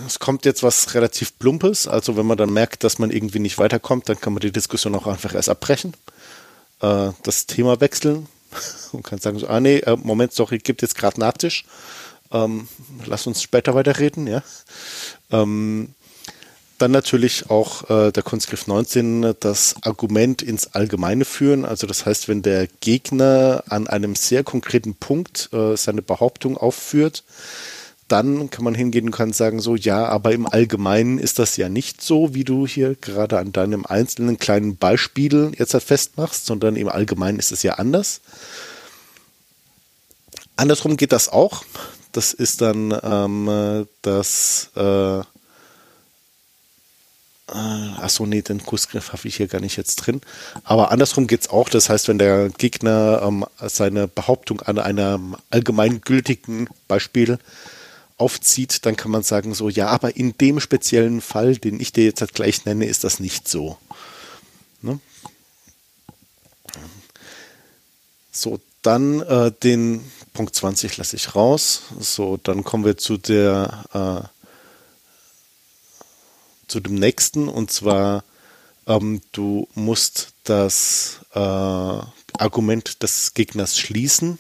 [0.07, 1.86] es kommt jetzt was relativ Plumpes.
[1.86, 4.94] Also wenn man dann merkt, dass man irgendwie nicht weiterkommt, dann kann man die Diskussion
[4.94, 5.94] auch einfach erst abbrechen,
[6.80, 8.26] äh, das Thema wechseln
[8.92, 11.64] und kann sagen, so, ah nee, äh, Moment, sorry, gibt jetzt gerade Nachtisch.
[12.30, 12.68] Ähm,
[13.07, 14.42] lass uns später weiterreden, ja.
[15.30, 15.94] Ähm,
[16.79, 21.64] dann natürlich auch äh, der Kunstgriff 19 das Argument ins Allgemeine führen.
[21.64, 27.24] Also das heißt, wenn der Gegner an einem sehr konkreten Punkt äh, seine Behauptung aufführt,
[28.09, 31.68] dann kann man hingehen und kann sagen, so ja, aber im Allgemeinen ist das ja
[31.68, 36.76] nicht so, wie du hier gerade an deinem einzelnen kleinen Beispiel jetzt halt festmachst, sondern
[36.76, 38.22] im Allgemeinen ist es ja anders.
[40.57, 41.64] Andersrum geht das auch.
[42.12, 45.20] Das ist dann ähm, das äh,
[47.53, 50.20] äh, achso, nee, den Kussgriff habe ich hier gar nicht jetzt drin.
[50.64, 51.68] Aber andersrum geht es auch.
[51.68, 57.38] Das heißt, wenn der Gegner ähm, seine Behauptung an einem allgemeingültigen Beispiel
[58.18, 62.05] aufzieht, dann kann man sagen so, ja, aber in dem speziellen Fall, den ich dir
[62.05, 63.78] jetzt halt gleich nenne, ist das nicht so.
[64.82, 64.99] Ne?
[68.30, 71.82] So, dann äh, den Punkt 20 lasse ich raus.
[71.99, 74.38] So, dann kommen wir zu der äh,
[76.68, 78.24] zu dem nächsten und zwar
[78.88, 84.38] ähm, du musst das äh, Argument des Gegners schließen.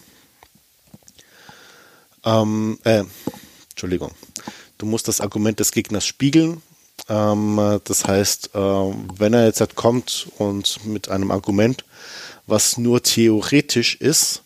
[2.24, 3.04] Ähm, äh,
[3.70, 4.12] Entschuldigung.
[4.78, 6.62] Du musst das Argument des Gegners spiegeln.
[7.08, 11.84] Ähm, das heißt, äh, wenn er jetzt halt kommt und mit einem Argument,
[12.46, 14.42] was nur theoretisch ist,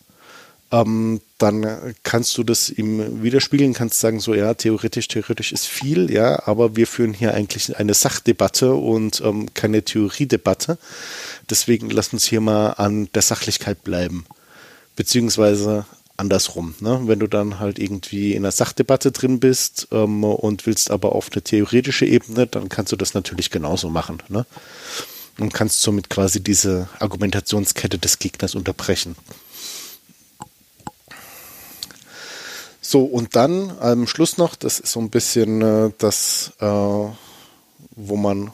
[0.73, 6.11] ähm, dann kannst du das ihm widerspiegeln, kannst sagen, so ja, theoretisch, theoretisch ist viel,
[6.11, 10.79] ja, aber wir führen hier eigentlich eine Sachdebatte und ähm, keine Theoriedebatte.
[11.47, 14.25] Deswegen lass uns hier mal an der Sachlichkeit bleiben.
[14.95, 15.85] Beziehungsweise
[16.17, 16.73] andersrum.
[16.79, 17.01] Ne?
[17.05, 21.29] Wenn du dann halt irgendwie in einer Sachdebatte drin bist ähm, und willst aber auf
[21.31, 24.23] eine theoretische Ebene, dann kannst du das natürlich genauso machen.
[24.29, 24.45] Ne?
[25.39, 29.15] Und kannst somit quasi diese Argumentationskette des Gegners unterbrechen.
[32.93, 38.15] So, und dann am Schluss noch, das ist so ein bisschen äh, das, äh, wo
[38.17, 38.51] man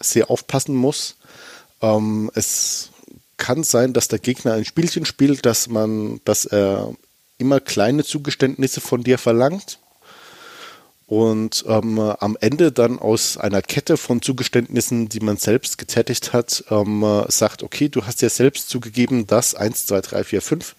[0.00, 1.14] sehr aufpassen muss.
[1.80, 2.90] Ähm, es
[3.36, 6.96] kann sein, dass der Gegner ein Spielchen spielt, dass man, dass er
[7.38, 9.78] immer kleine Zugeständnisse von dir verlangt
[11.06, 16.64] und ähm, am Ende dann aus einer Kette von Zugeständnissen, die man selbst getätigt hat,
[16.70, 20.74] ähm, sagt, okay, du hast ja selbst zugegeben, dass 1, 2, 3, 4, 5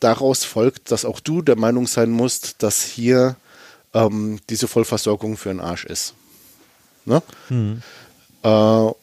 [0.00, 3.36] daraus folgt, dass auch du der Meinung sein musst, dass hier
[3.94, 6.14] ähm, diese Vollversorgung für einen Arsch ist.
[7.04, 7.22] Ne?
[7.48, 7.82] Mhm.
[8.42, 8.48] Äh,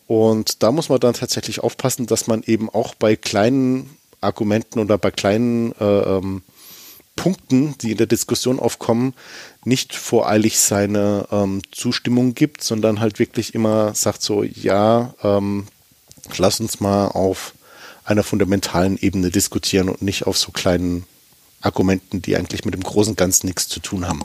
[0.07, 3.89] und da muss man dann tatsächlich aufpassen, dass man eben auch bei kleinen
[4.21, 6.43] Argumenten oder bei kleinen äh, ähm,
[7.15, 9.13] Punkten, die in der Diskussion aufkommen,
[9.63, 15.67] nicht voreilig seine ähm, Zustimmung gibt, sondern halt wirklich immer sagt so, ja, ähm,
[16.37, 17.53] lass uns mal auf
[18.05, 21.05] einer fundamentalen Ebene diskutieren und nicht auf so kleinen
[21.61, 24.21] Argumenten, die eigentlich mit dem großen Ganzen nichts zu tun haben.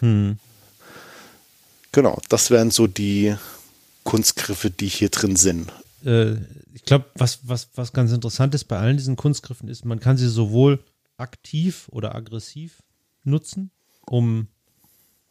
[0.00, 0.38] Hm.
[1.92, 3.36] Genau, das wären so die
[4.04, 5.70] Kunstgriffe, die hier drin sind.
[6.04, 6.36] Äh,
[6.72, 10.16] ich glaube, was, was, was ganz interessant ist bei allen diesen Kunstgriffen ist, man kann
[10.16, 10.82] sie sowohl
[11.18, 12.82] aktiv oder aggressiv
[13.24, 13.70] nutzen,
[14.06, 14.48] um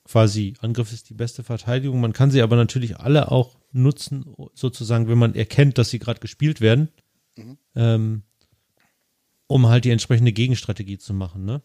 [0.06, 2.00] quasi Angriff ist die beste Verteidigung.
[2.00, 6.20] Man kann sie aber natürlich alle auch nutzen, sozusagen, wenn man erkennt, dass sie gerade
[6.20, 6.90] gespielt werden
[7.38, 7.58] Mhm.
[7.76, 8.24] Ähm,
[9.48, 11.62] um halt die entsprechende Gegenstrategie zu machen, ne?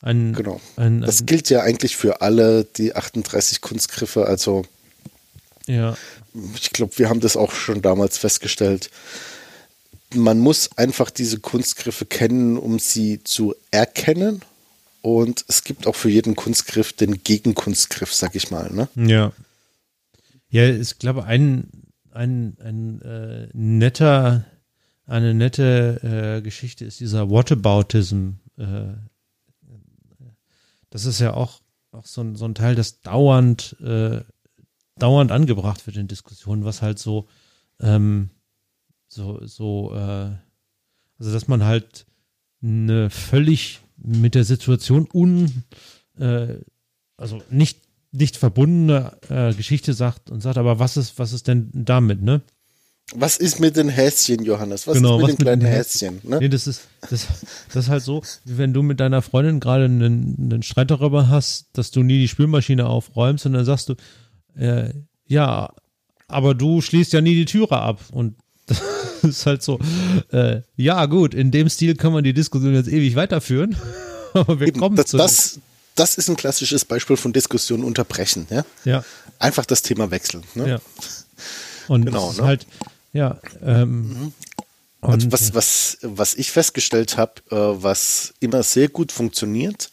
[0.00, 0.60] Ein, genau.
[0.76, 4.26] Ein, das ein, gilt ja eigentlich für alle die 38 Kunstgriffe.
[4.26, 4.64] Also,
[5.66, 5.96] ja.
[6.54, 8.90] ich glaube, wir haben das auch schon damals festgestellt.
[10.14, 14.42] Man muss einfach diese Kunstgriffe kennen, um sie zu erkennen.
[15.00, 18.70] Und es gibt auch für jeden Kunstgriff den Gegenkunstgriff, sag ich mal.
[18.72, 18.88] Ne?
[18.96, 19.32] Ja.
[20.50, 21.68] Ja, ich glaube, ein,
[22.12, 24.44] ein, ein äh, netter
[25.06, 28.32] eine nette äh, Geschichte ist dieser Whataboutism.
[28.56, 28.94] Äh,
[30.90, 34.20] das ist ja auch, auch so, ein, so ein Teil, das dauernd, äh,
[34.96, 37.26] dauernd angebracht wird in Diskussionen, was halt so,
[37.80, 38.30] ähm,
[39.08, 40.30] so, so, äh,
[41.18, 42.06] also dass man halt
[42.62, 45.64] eine völlig mit der Situation un,
[46.18, 46.56] äh,
[47.16, 47.82] also nicht,
[48.12, 52.42] nicht verbundene äh, Geschichte sagt und sagt, aber was ist, was ist denn damit, ne?
[53.14, 54.86] Was ist mit den Häschen, Johannes?
[54.86, 56.20] Was Genau, ist mit was den kleinen mit den Häschen?
[56.24, 56.38] Ne?
[56.40, 57.26] Nee, das ist, das,
[57.72, 61.28] das ist halt so, wie wenn du mit deiner Freundin gerade einen, einen Streit darüber
[61.28, 63.94] hast, dass du nie die Spülmaschine aufräumst und dann sagst du,
[64.56, 64.90] äh,
[65.26, 65.70] ja,
[66.28, 68.00] aber du schließt ja nie die Türe ab.
[68.10, 68.36] Und
[68.66, 68.80] das
[69.22, 69.78] ist halt so,
[70.32, 73.76] äh, ja, gut, in dem Stil kann man die Diskussion jetzt ewig weiterführen.
[74.32, 75.16] Aber wir Eben, kommen das, zu.
[75.18, 75.60] das,
[75.94, 78.46] das ist ein klassisches Beispiel von Diskussion unterbrechen.
[78.50, 78.64] Ja?
[78.84, 79.04] ja,
[79.38, 80.42] Einfach das Thema wechseln.
[80.54, 80.68] Ne?
[80.68, 80.78] ja.
[81.86, 82.46] Und Genau, das ist ne?
[82.46, 82.66] halt,
[83.14, 84.32] ja, ähm,
[85.00, 89.90] Also und, was, was, was ich festgestellt habe, äh, was immer sehr gut funktioniert,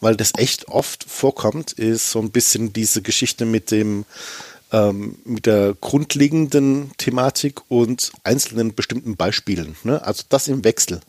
[0.00, 4.04] weil das echt oft vorkommt, ist so ein bisschen diese Geschichte mit dem
[4.70, 9.76] ähm, mit der grundlegenden Thematik und einzelnen bestimmten Beispielen.
[9.82, 10.02] Ne?
[10.04, 11.00] Also das im Wechsel.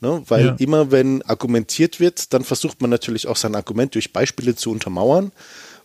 [0.00, 0.22] Ne?
[0.26, 0.56] Weil Ja.
[0.58, 5.30] immer wenn argumentiert wird, dann versucht man natürlich auch sein Argument durch Beispiele zu untermauern.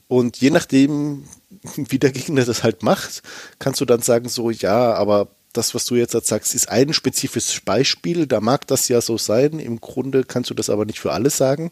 [0.08, 1.24] Und je nachdem,
[1.76, 3.22] wie der Gegner das halt macht,
[3.60, 7.62] kannst du dann sagen, so, ja, aber das, was du jetzt sagst, ist ein spezifisches
[7.62, 9.60] Beispiel, da mag das ja so sein.
[9.60, 11.72] Im Grunde kannst du das aber nicht für alles sagen.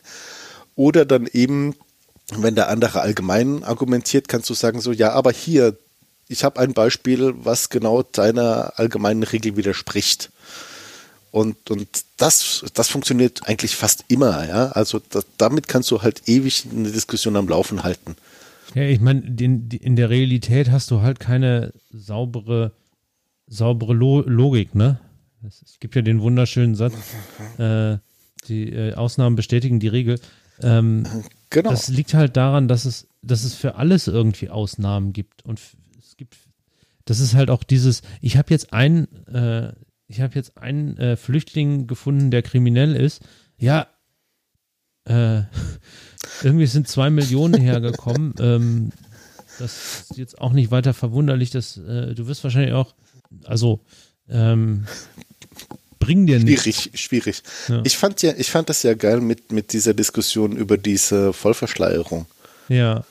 [0.76, 1.76] Oder dann eben,
[2.36, 5.78] wenn der andere allgemein argumentiert, kannst du sagen, so, ja, aber hier,
[6.30, 10.32] ich habe ein Beispiel, was genau deiner allgemeinen Regel widerspricht.
[11.34, 14.68] Und, und das, das funktioniert eigentlich fast immer, ja.
[14.70, 18.16] Also das, damit kannst du halt ewig eine Diskussion am Laufen halten.
[18.76, 22.72] ja, ich meine, in der Realität hast du halt keine saubere,
[23.48, 25.00] saubere Lo Logik, ne?
[25.42, 26.94] Es gibt ja den wunderschönen Satz,
[27.58, 27.98] äh,
[28.48, 30.20] die äh, Ausnahmen bestätigen die Regel.
[30.62, 31.06] Ähm,
[31.54, 31.70] Genau.
[31.70, 35.46] Das liegt halt daran, dass es, dass es für alles irgendwie Ausnahmen gibt.
[35.46, 35.62] Und
[36.00, 36.36] es gibt,
[37.06, 39.72] das ist halt auch dieses, ich habe jetzt einen, äh,
[40.14, 43.22] ich habe jetzt einen äh, Flüchtling gefunden, der kriminell ist.
[43.58, 43.88] Ja,
[45.06, 45.42] äh,
[46.44, 48.36] irgendwie sind zwei Millionen hergekommen.
[48.40, 48.92] ähm,
[49.58, 52.94] das ist jetzt auch nicht weiter verwunderlich, dass äh, du wirst wahrscheinlich auch,
[53.46, 53.80] also
[54.30, 54.86] ähm,
[55.98, 56.64] bring dir nichts.
[56.64, 57.44] Schwierig, schwierig.
[57.68, 57.82] Ja.
[57.84, 62.28] Ich fand ja, ich fand das ja geil mit, mit dieser Diskussion über diese Vollverschleierung.
[62.70, 63.04] Ja,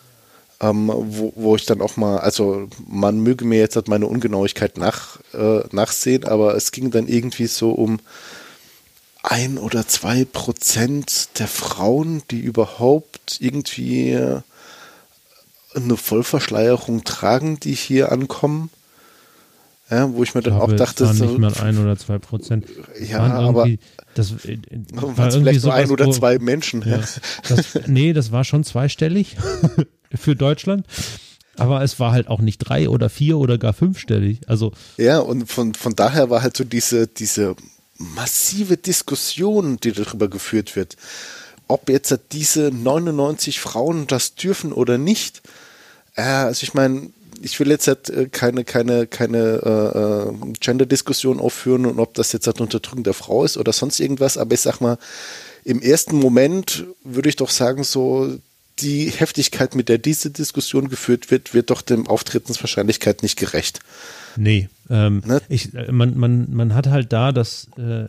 [0.63, 4.79] ähm, wo, wo ich dann auch mal, also man möge mir jetzt halt meine Ungenauigkeit
[4.79, 7.99] nach, äh, nachsehen, aber es ging dann irgendwie so um
[9.25, 14.17] ein oder zwei Prozent der Frauen, die überhaupt irgendwie
[15.75, 18.71] eine Vollverschleierung tragen, die hier ankommen.
[19.91, 21.99] Ja, wo ich mir ich dann glaube, auch dachte, waren so, nicht mal ein oder
[21.99, 22.67] zwei Prozent.
[22.99, 23.69] ja, aber
[24.15, 24.61] das äh, äh,
[24.95, 26.83] war vielleicht nur ein oder zwei Menschen.
[26.87, 27.01] Ja,
[27.49, 29.37] das, nee, das war schon zweistellig
[30.17, 30.87] für Deutschland.
[31.57, 34.41] Aber es war halt auch nicht drei oder vier oder gar fünfstellig.
[34.47, 37.57] Also, Ja, und von, von daher war halt so diese, diese
[37.99, 40.97] massive Diskussion, die darüber geführt wird,
[41.69, 45.43] ob jetzt diese 99 Frauen das dürfen oder nicht.
[46.17, 47.11] Äh, also ich meine,
[47.43, 52.33] ich will jetzt halt äh, keine, keine, keine äh, äh, Gender-Diskussion aufführen und ob das
[52.33, 54.99] jetzt halt Unterdrückung der Frau ist oder sonst irgendwas, aber ich sag mal,
[55.65, 58.37] im ersten Moment würde ich doch sagen, so
[58.83, 63.81] die Heftigkeit, mit der diese Diskussion geführt wird, wird doch dem Auftretenswahrscheinlichkeit nicht gerecht.
[64.37, 64.69] nee.
[64.91, 65.41] Ähm, Ne?
[65.49, 68.09] ich, äh, man, man, man hat halt da das, äh,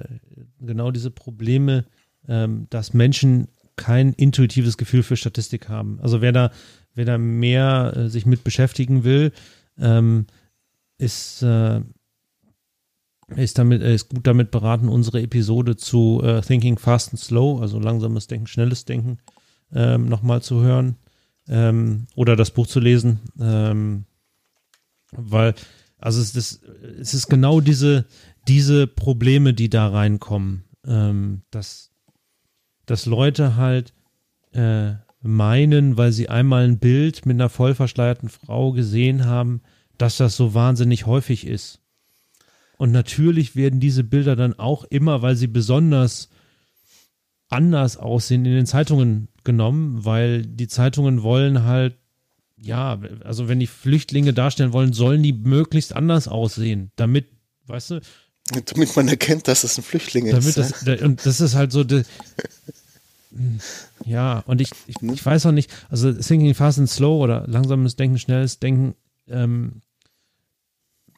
[0.59, 1.86] genau diese Probleme,
[2.28, 5.99] ähm, dass Menschen kein intuitives Gefühl für Statistik haben.
[6.01, 6.51] Also wer da,
[6.93, 9.32] wer da mehr äh, sich mit beschäftigen will,
[9.80, 10.28] ähm,
[10.97, 11.82] ist, äh,
[13.36, 17.80] ist, damit, ist gut damit beraten, unsere Episode zu äh, Thinking Fast and Slow, also
[17.80, 19.17] langsames Denken, schnelles Denken,
[19.74, 20.95] ähm, nochmal zu hören
[21.47, 23.19] ähm, oder das Buch zu lesen.
[23.39, 24.05] Ähm,
[25.11, 25.53] weil,
[25.97, 26.63] also es ist,
[26.99, 28.05] es ist genau diese,
[28.47, 31.91] diese Probleme, die da reinkommen, ähm, dass,
[32.86, 33.93] dass Leute halt
[34.51, 39.61] äh, meinen, weil sie einmal ein Bild mit einer vollverschleierten Frau gesehen haben,
[39.97, 41.80] dass das so wahnsinnig häufig ist.
[42.78, 46.30] Und natürlich werden diese Bilder dann auch immer, weil sie besonders
[47.49, 51.98] anders aussehen, in den Zeitungen genommen, weil die Zeitungen wollen halt,
[52.58, 57.28] ja, also wenn die Flüchtlinge darstellen wollen, sollen die möglichst anders aussehen, damit,
[57.68, 58.02] weißt du,
[58.66, 60.58] Damit man erkennt, dass es ein Flüchtling ist.
[60.58, 62.04] das, da- und das ist halt so, de,
[64.06, 67.96] ja, und ich, ich, ich weiß auch nicht, also Thinking Fast and Slow oder langsames
[67.96, 68.96] Denken, schnelles Denken
[69.28, 69.82] ähm,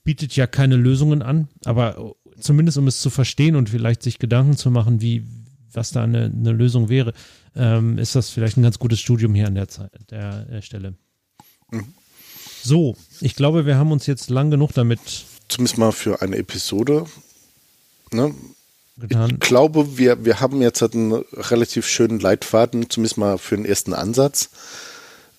[0.03, 4.55] bietet ja keine Lösungen an, aber zumindest um es zu verstehen und vielleicht sich Gedanken
[4.55, 5.25] zu machen, wie,
[5.73, 7.13] was da eine, eine Lösung wäre,
[7.55, 10.95] ähm, ist das vielleicht ein ganz gutes Studium hier an der, Zeit, der, der Stelle.
[12.63, 14.99] So, ich glaube, wir haben uns jetzt lang genug damit
[15.47, 17.05] zumindest mal für eine Episode.
[18.11, 18.33] Ne?
[18.97, 19.31] Getan.
[19.31, 23.65] Ich glaube, wir, wir haben jetzt halt einen relativ schönen Leitfaden, zumindest mal für den
[23.65, 24.49] ersten Ansatz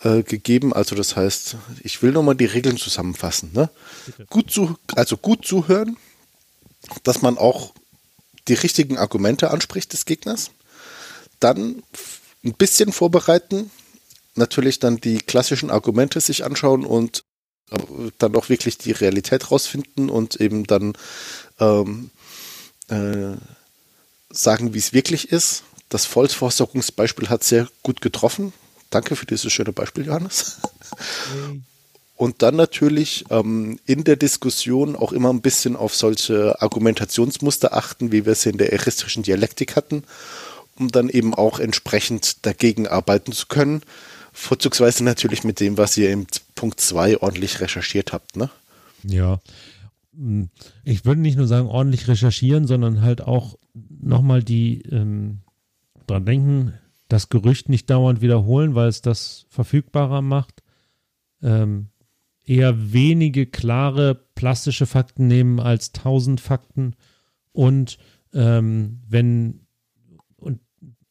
[0.03, 0.73] äh, gegeben.
[0.73, 3.51] Also das heißt, ich will nochmal die Regeln zusammenfassen.
[3.55, 3.71] Ne?
[4.29, 5.97] Gut zu, also gut zuhören,
[7.03, 7.73] dass man auch
[8.47, 10.51] die richtigen Argumente anspricht des Gegners.
[11.41, 11.83] Dann
[12.45, 13.71] ein bisschen vorbereiten,
[14.35, 17.25] natürlich dann die klassischen Argumente sich anschauen und
[17.71, 17.79] äh,
[18.19, 20.95] dann auch wirklich die Realität rausfinden und eben dann
[21.59, 22.11] ähm,
[22.89, 23.37] äh,
[24.31, 25.65] sagen, wie es wirklich ist.
[25.89, 28.53] Das Vollversorgungsbeispiel hat sehr gut getroffen.
[28.91, 30.59] Danke für dieses schöne Beispiel, Johannes.
[32.17, 38.11] Und dann natürlich ähm, in der Diskussion auch immer ein bisschen auf solche Argumentationsmuster achten,
[38.11, 40.03] wie wir es in der eristrischen Dialektik hatten,
[40.79, 43.83] um dann eben auch entsprechend dagegen arbeiten zu können.
[44.33, 48.51] Vorzugsweise natürlich mit dem, was ihr im Punkt 2 ordentlich recherchiert habt, ne?
[49.03, 49.41] Ja.
[50.15, 50.51] Hm,
[50.85, 55.39] ich würde nicht nur sagen, ordentlich recherchieren, sondern halt auch nochmal die ähm,
[56.07, 56.75] dran denken,
[57.09, 60.63] das Gerücht nicht dauernd wiederholen, weil es das verfügbarer macht.
[61.43, 61.89] Ähm,
[62.45, 66.95] eher wenige klare plastische Fakten nehmen als tausend Fakten
[67.53, 67.99] und
[68.33, 69.66] ähm, wenn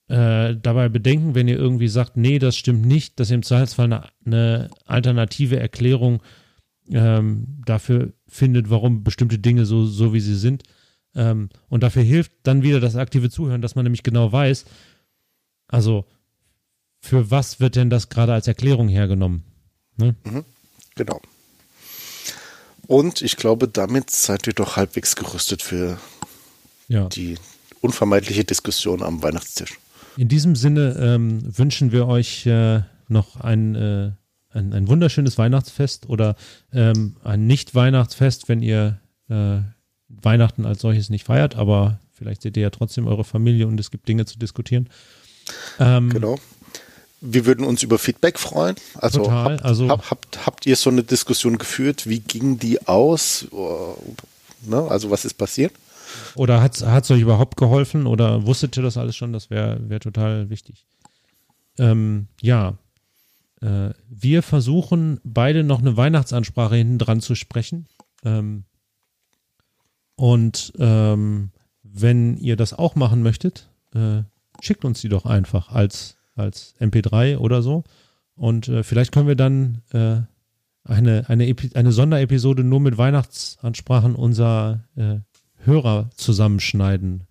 [0.08, 3.86] äh, dabei bedenken, wenn ihr irgendwie sagt, nee, das stimmt nicht, dass ihr im Zweifelsfall
[3.86, 6.22] eine, eine alternative Erklärung
[6.90, 10.64] ähm, dafür findet, warum bestimmte Dinge so, so wie sie sind.
[11.16, 14.66] Ähm, und dafür hilft dann wieder das aktive Zuhören, dass man nämlich genau weiß,
[15.68, 16.06] also
[17.00, 19.44] für was wird denn das gerade als Erklärung hergenommen?
[19.98, 20.16] Ne?
[20.24, 20.46] Mhm,
[20.96, 21.22] genau.
[22.88, 26.00] Und ich glaube, damit seid ihr doch halbwegs gerüstet für
[26.88, 27.08] ja.
[27.08, 27.38] die
[27.82, 29.80] unvermeidliche Diskussion am Weihnachtstisch.
[30.18, 34.12] In diesem Sinne ähm, wünschen wir euch äh, noch ein, äh,
[34.50, 36.36] ein, ein, wunderschönes Weihnachtsfest oder
[36.74, 39.00] ähm, ein Nicht-Weihnachtsfest, wenn ihr
[39.30, 39.58] äh,
[40.08, 43.92] Weihnachten als solches nicht feiert, aber vielleicht seht ihr ja trotzdem eure Familie und es
[43.92, 44.90] gibt Dinge zu diskutieren.
[45.80, 46.40] Ähm, genau.
[47.22, 48.76] Wir würden uns über Feedback freuen.
[48.96, 52.08] Also, total, habt, also hab, habt, habt ihr so eine Diskussion geführt?
[52.08, 53.48] Wie ging die aus?
[54.62, 54.82] Ne?
[54.90, 55.74] Also was ist passiert?
[56.36, 59.34] Oder hat es euch überhaupt geholfen oder wusstet ihr das alles schon?
[59.34, 60.86] Das wäre wär total wichtig.
[61.78, 62.78] Ähm, ja,
[63.62, 67.88] äh, wir versuchen beide noch eine Weihnachtsansprache hinten dran zu sprechen.
[68.24, 68.66] Ähm,
[70.16, 71.52] und ähm,
[71.84, 74.24] wenn ihr das auch machen möchtet, äh,
[74.62, 77.84] schickt uns die doch einfach als, als MP3 oder so.
[78.36, 80.22] Und äh, vielleicht können wir dann äh,
[80.84, 85.20] eine, eine, eine Sonderepisode nur mit Weihnachtsansprachen unserer äh,
[85.66, 87.24] Hörer zusammenschneiden.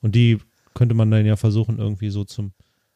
[0.00, 0.38] Und die
[0.74, 2.52] könnte man dann ja versuchen, irgendwie so zum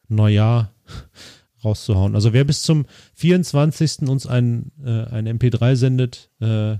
[0.07, 0.73] Neujahr
[1.63, 2.15] rauszuhauen.
[2.15, 4.03] Also wer bis zum 24.
[4.09, 6.77] uns ein, äh, ein MP3 sendet äh,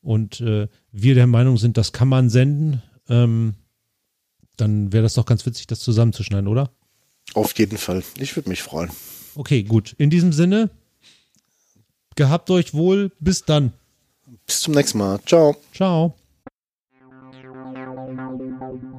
[0.00, 3.54] und äh, wir der Meinung sind, das kann man senden, ähm,
[4.56, 6.70] dann wäre das doch ganz witzig, das zusammenzuschneiden, oder?
[7.34, 8.02] Auf jeden Fall.
[8.18, 8.90] Ich würde mich freuen.
[9.34, 9.94] Okay, gut.
[9.98, 10.70] In diesem Sinne,
[12.16, 13.12] gehabt euch wohl.
[13.20, 13.72] Bis dann.
[14.46, 15.20] Bis zum nächsten Mal.
[15.24, 15.56] Ciao.
[15.72, 16.17] Ciao.
[18.70, 18.98] Thank you.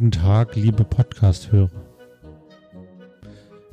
[0.00, 1.68] Guten Tag, liebe Podcast-Hörer.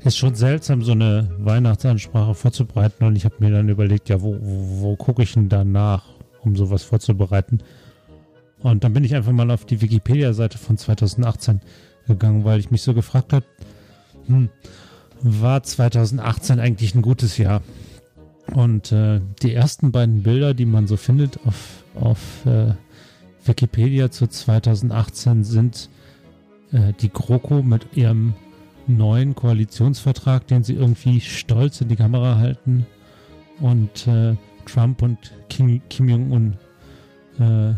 [0.04, 4.36] Ist schon seltsam, so eine Weihnachtsansprache vorzubereiten und ich habe mir dann überlegt, ja, wo,
[4.42, 6.04] wo, wo gucke ich denn danach,
[6.42, 7.60] um sowas vorzubereiten?
[8.60, 11.62] Und dann bin ich einfach mal auf die Wikipedia-Seite von 2018
[12.08, 13.46] gegangen, weil ich mich so gefragt habe,
[14.26, 14.50] hm,
[15.22, 17.62] war 2018 eigentlich ein gutes Jahr?
[18.54, 22.74] Und äh, die ersten beiden Bilder, die man so findet auf, auf äh,
[23.46, 25.90] Wikipedia zu 2018 sind
[26.72, 28.34] äh, die GroKo mit ihrem
[28.88, 32.86] neuen Koalitionsvertrag, den sie irgendwie stolz in die Kamera halten
[33.60, 36.58] und äh, Trump und Kim, Kim Jong-un
[37.40, 37.74] äh,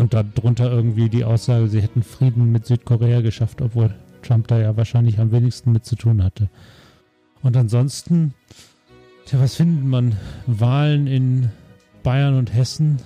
[0.00, 4.76] und darunter irgendwie die Aussage, sie hätten Frieden mit Südkorea geschafft, obwohl Trump da ja
[4.76, 6.50] wahrscheinlich am wenigsten mit zu tun hatte.
[7.42, 8.34] Und ansonsten,
[9.24, 10.16] tja, was findet man?
[10.46, 11.50] Wahlen in
[12.02, 12.98] Bayern und Hessen.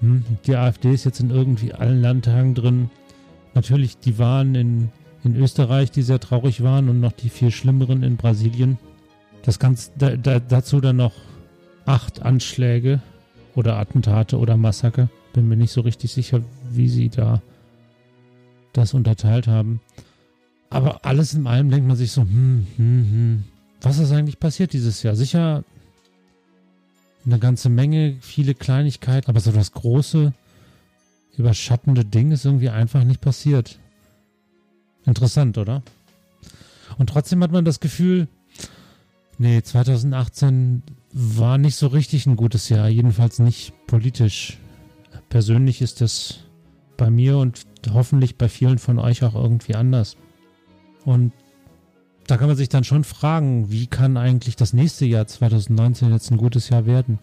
[0.00, 2.90] Hm, die AfD ist jetzt in irgendwie allen Landtagen drin
[3.56, 4.88] natürlich die Wahlen in,
[5.24, 8.78] in Österreich, die sehr traurig waren und noch die viel schlimmeren in Brasilien.
[9.42, 11.14] Das Ganze, da, da, dazu dann noch
[11.86, 13.00] acht Anschläge
[13.56, 15.08] oder Attentate oder Massaker.
[15.32, 17.42] Bin mir nicht so richtig sicher, wie sie da
[18.72, 19.80] das unterteilt haben.
[20.70, 23.44] Aber alles in allem denkt man sich so, hm, hm, hm,
[23.80, 25.14] was ist eigentlich passiert dieses Jahr?
[25.14, 25.64] Sicher
[27.24, 30.32] eine ganze Menge, viele Kleinigkeiten, aber so das große,
[31.36, 33.78] überschattende Ding ist irgendwie einfach nicht passiert.
[35.04, 35.82] Interessant, oder?
[36.98, 38.28] Und trotzdem hat man das Gefühl,
[39.38, 40.82] nee, 2018
[41.12, 44.58] war nicht so richtig ein gutes Jahr, jedenfalls nicht politisch.
[45.28, 46.40] Persönlich ist das
[46.96, 50.16] bei mir und hoffentlich bei vielen von euch auch irgendwie anders.
[51.04, 51.32] Und
[52.26, 56.30] da kann man sich dann schon fragen, wie kann eigentlich das nächste Jahr 2019 jetzt
[56.30, 57.18] ein gutes Jahr werden?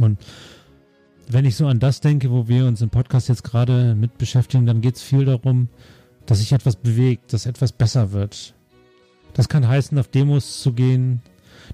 [0.00, 0.18] Und
[1.30, 4.66] wenn ich so an das denke, wo wir uns im Podcast jetzt gerade mit beschäftigen,
[4.66, 5.68] dann geht es viel darum,
[6.26, 8.54] dass sich etwas bewegt, dass etwas besser wird.
[9.34, 11.22] Das kann heißen, auf Demos zu gehen.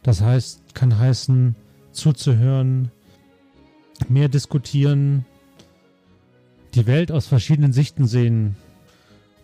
[0.02, 1.56] Das heißt, kann heißen,
[1.92, 2.90] zuzuhören,
[4.08, 5.24] mehr diskutieren,
[6.74, 8.56] die Welt aus verschiedenen Sichten sehen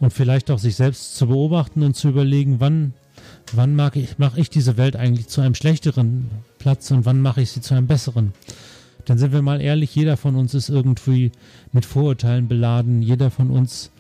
[0.01, 2.95] und vielleicht auch sich selbst zu beobachten und zu überlegen, wann,
[3.53, 7.43] wann mag ich, mache ich diese Welt eigentlich zu einem schlechteren Platz und wann mache
[7.43, 8.33] ich sie zu einem besseren.
[9.11, 11.33] Denn sind wir mal ehrlich, jeder von uns ist irgendwie
[11.73, 13.03] mit Vorurteilen beladen.
[13.03, 13.91] Jeder von uns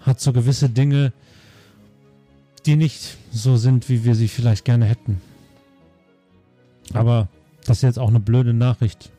[0.00, 1.12] hat so gewisse Dinge,
[2.66, 5.20] die nicht so sind, wie wir sie vielleicht gerne hätten.
[6.92, 7.28] Aber
[7.66, 9.10] das ist jetzt auch eine blöde Nachricht.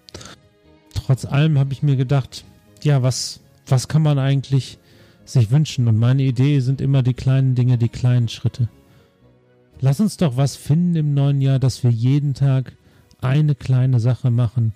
[0.93, 2.43] Trotz allem habe ich mir gedacht,
[2.83, 4.77] ja, was, was kann man eigentlich
[5.23, 5.87] sich wünschen?
[5.87, 8.67] Und meine Idee sind immer die kleinen Dinge, die kleinen Schritte.
[9.79, 12.73] Lass uns doch was finden im neuen Jahr, dass wir jeden Tag
[13.21, 14.73] eine kleine Sache machen,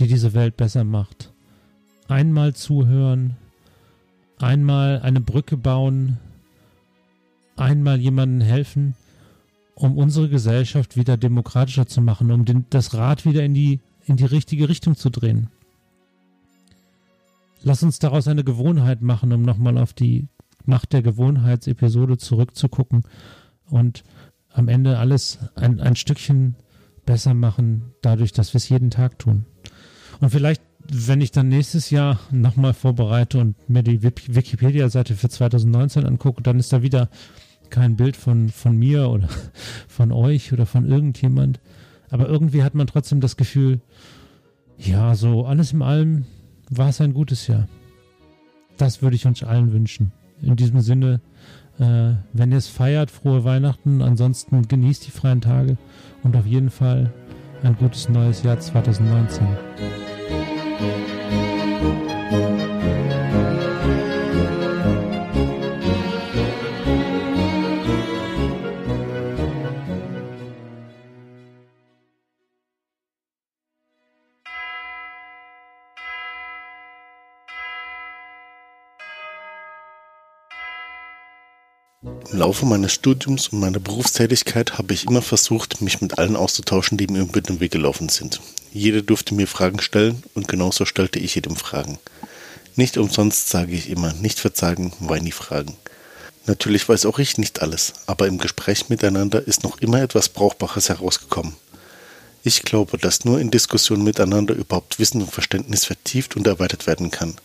[0.00, 1.32] die diese Welt besser macht.
[2.08, 3.36] Einmal zuhören,
[4.38, 6.18] einmal eine Brücke bauen,
[7.56, 8.94] einmal jemandem helfen,
[9.74, 14.16] um unsere Gesellschaft wieder demokratischer zu machen, um den, das Rad wieder in die, in
[14.16, 15.48] die richtige Richtung zu drehen.
[17.62, 20.26] Lass uns daraus eine Gewohnheit machen, um nochmal auf die
[20.64, 23.04] Macht der Gewohnheitsepisode zurückzugucken
[23.66, 24.02] und
[24.52, 26.56] am Ende alles ein, ein Stückchen
[27.06, 29.44] besser machen, dadurch, dass wir es jeden Tag tun.
[30.20, 30.62] Und vielleicht,
[30.92, 36.58] wenn ich dann nächstes Jahr nochmal vorbereite und mir die Wikipedia-Seite für 2019 angucke, dann
[36.58, 37.08] ist da wieder
[37.70, 39.28] kein Bild von, von mir oder
[39.88, 41.60] von euch oder von irgendjemand.
[42.10, 43.80] Aber irgendwie hat man trotzdem das Gefühl,
[44.76, 46.24] ja, so alles in allem
[46.70, 47.68] war es ein gutes Jahr.
[48.76, 50.12] Das würde ich uns allen wünschen.
[50.42, 51.20] In diesem Sinne,
[51.78, 54.02] äh, wenn ihr es feiert, frohe Weihnachten.
[54.02, 55.76] Ansonsten genießt die freien Tage
[56.22, 57.12] und auf jeden Fall
[57.62, 59.46] ein gutes neues Jahr 2019.
[60.80, 60.88] Im
[82.32, 87.08] Laufe meines Studiums und meiner Berufstätigkeit habe ich immer versucht, mich mit allen auszutauschen, die
[87.08, 88.40] mir über den Weg gelaufen sind.
[88.72, 91.98] Jeder durfte mir Fragen stellen und genauso stellte ich jedem Fragen.
[92.76, 95.76] Nicht umsonst sage ich immer, nicht verzagen, weil nie fragen.
[96.46, 100.88] Natürlich weiß auch ich nicht alles, aber im Gespräch miteinander ist noch immer etwas Brauchbares
[100.88, 101.54] herausgekommen.
[102.42, 107.10] Ich glaube, dass nur in Diskussionen miteinander überhaupt Wissen und Verständnis vertieft und erweitert werden
[107.10, 107.36] kann.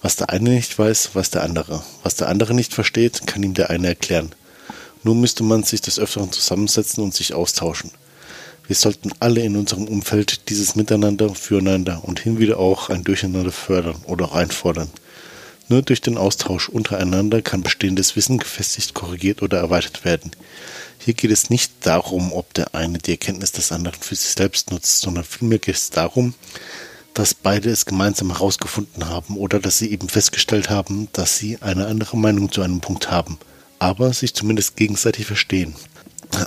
[0.00, 1.82] Was der eine nicht weiß, weiß der andere.
[2.02, 4.34] Was der andere nicht versteht, kann ihm der eine erklären.
[5.02, 7.90] Nur müsste man sich des Öfteren zusammensetzen und sich austauschen.
[8.66, 13.52] Wir sollten alle in unserem Umfeld dieses Miteinander, Füreinander und hin wieder auch ein Durcheinander
[13.52, 14.90] fördern oder auch einfordern.
[15.68, 20.30] Nur durch den Austausch untereinander kann bestehendes Wissen gefestigt, korrigiert oder erweitert werden.
[20.98, 24.70] Hier geht es nicht darum, ob der eine die Erkenntnis des anderen für sich selbst
[24.70, 26.34] nutzt, sondern vielmehr geht es darum,
[27.14, 31.86] dass beide es gemeinsam herausgefunden haben oder dass sie eben festgestellt haben, dass sie eine
[31.86, 33.38] andere Meinung zu einem Punkt haben,
[33.78, 35.74] aber sich zumindest gegenseitig verstehen.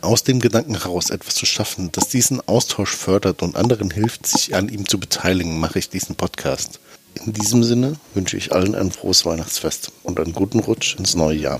[0.02, 4.56] Aus dem Gedanken heraus etwas zu schaffen, das diesen Austausch fördert und anderen hilft, sich
[4.56, 6.80] an ihm zu beteiligen, mache ich diesen Podcast.
[7.26, 11.38] In diesem Sinne wünsche ich allen ein frohes Weihnachtsfest und einen guten Rutsch ins neue
[11.38, 11.60] Jahr.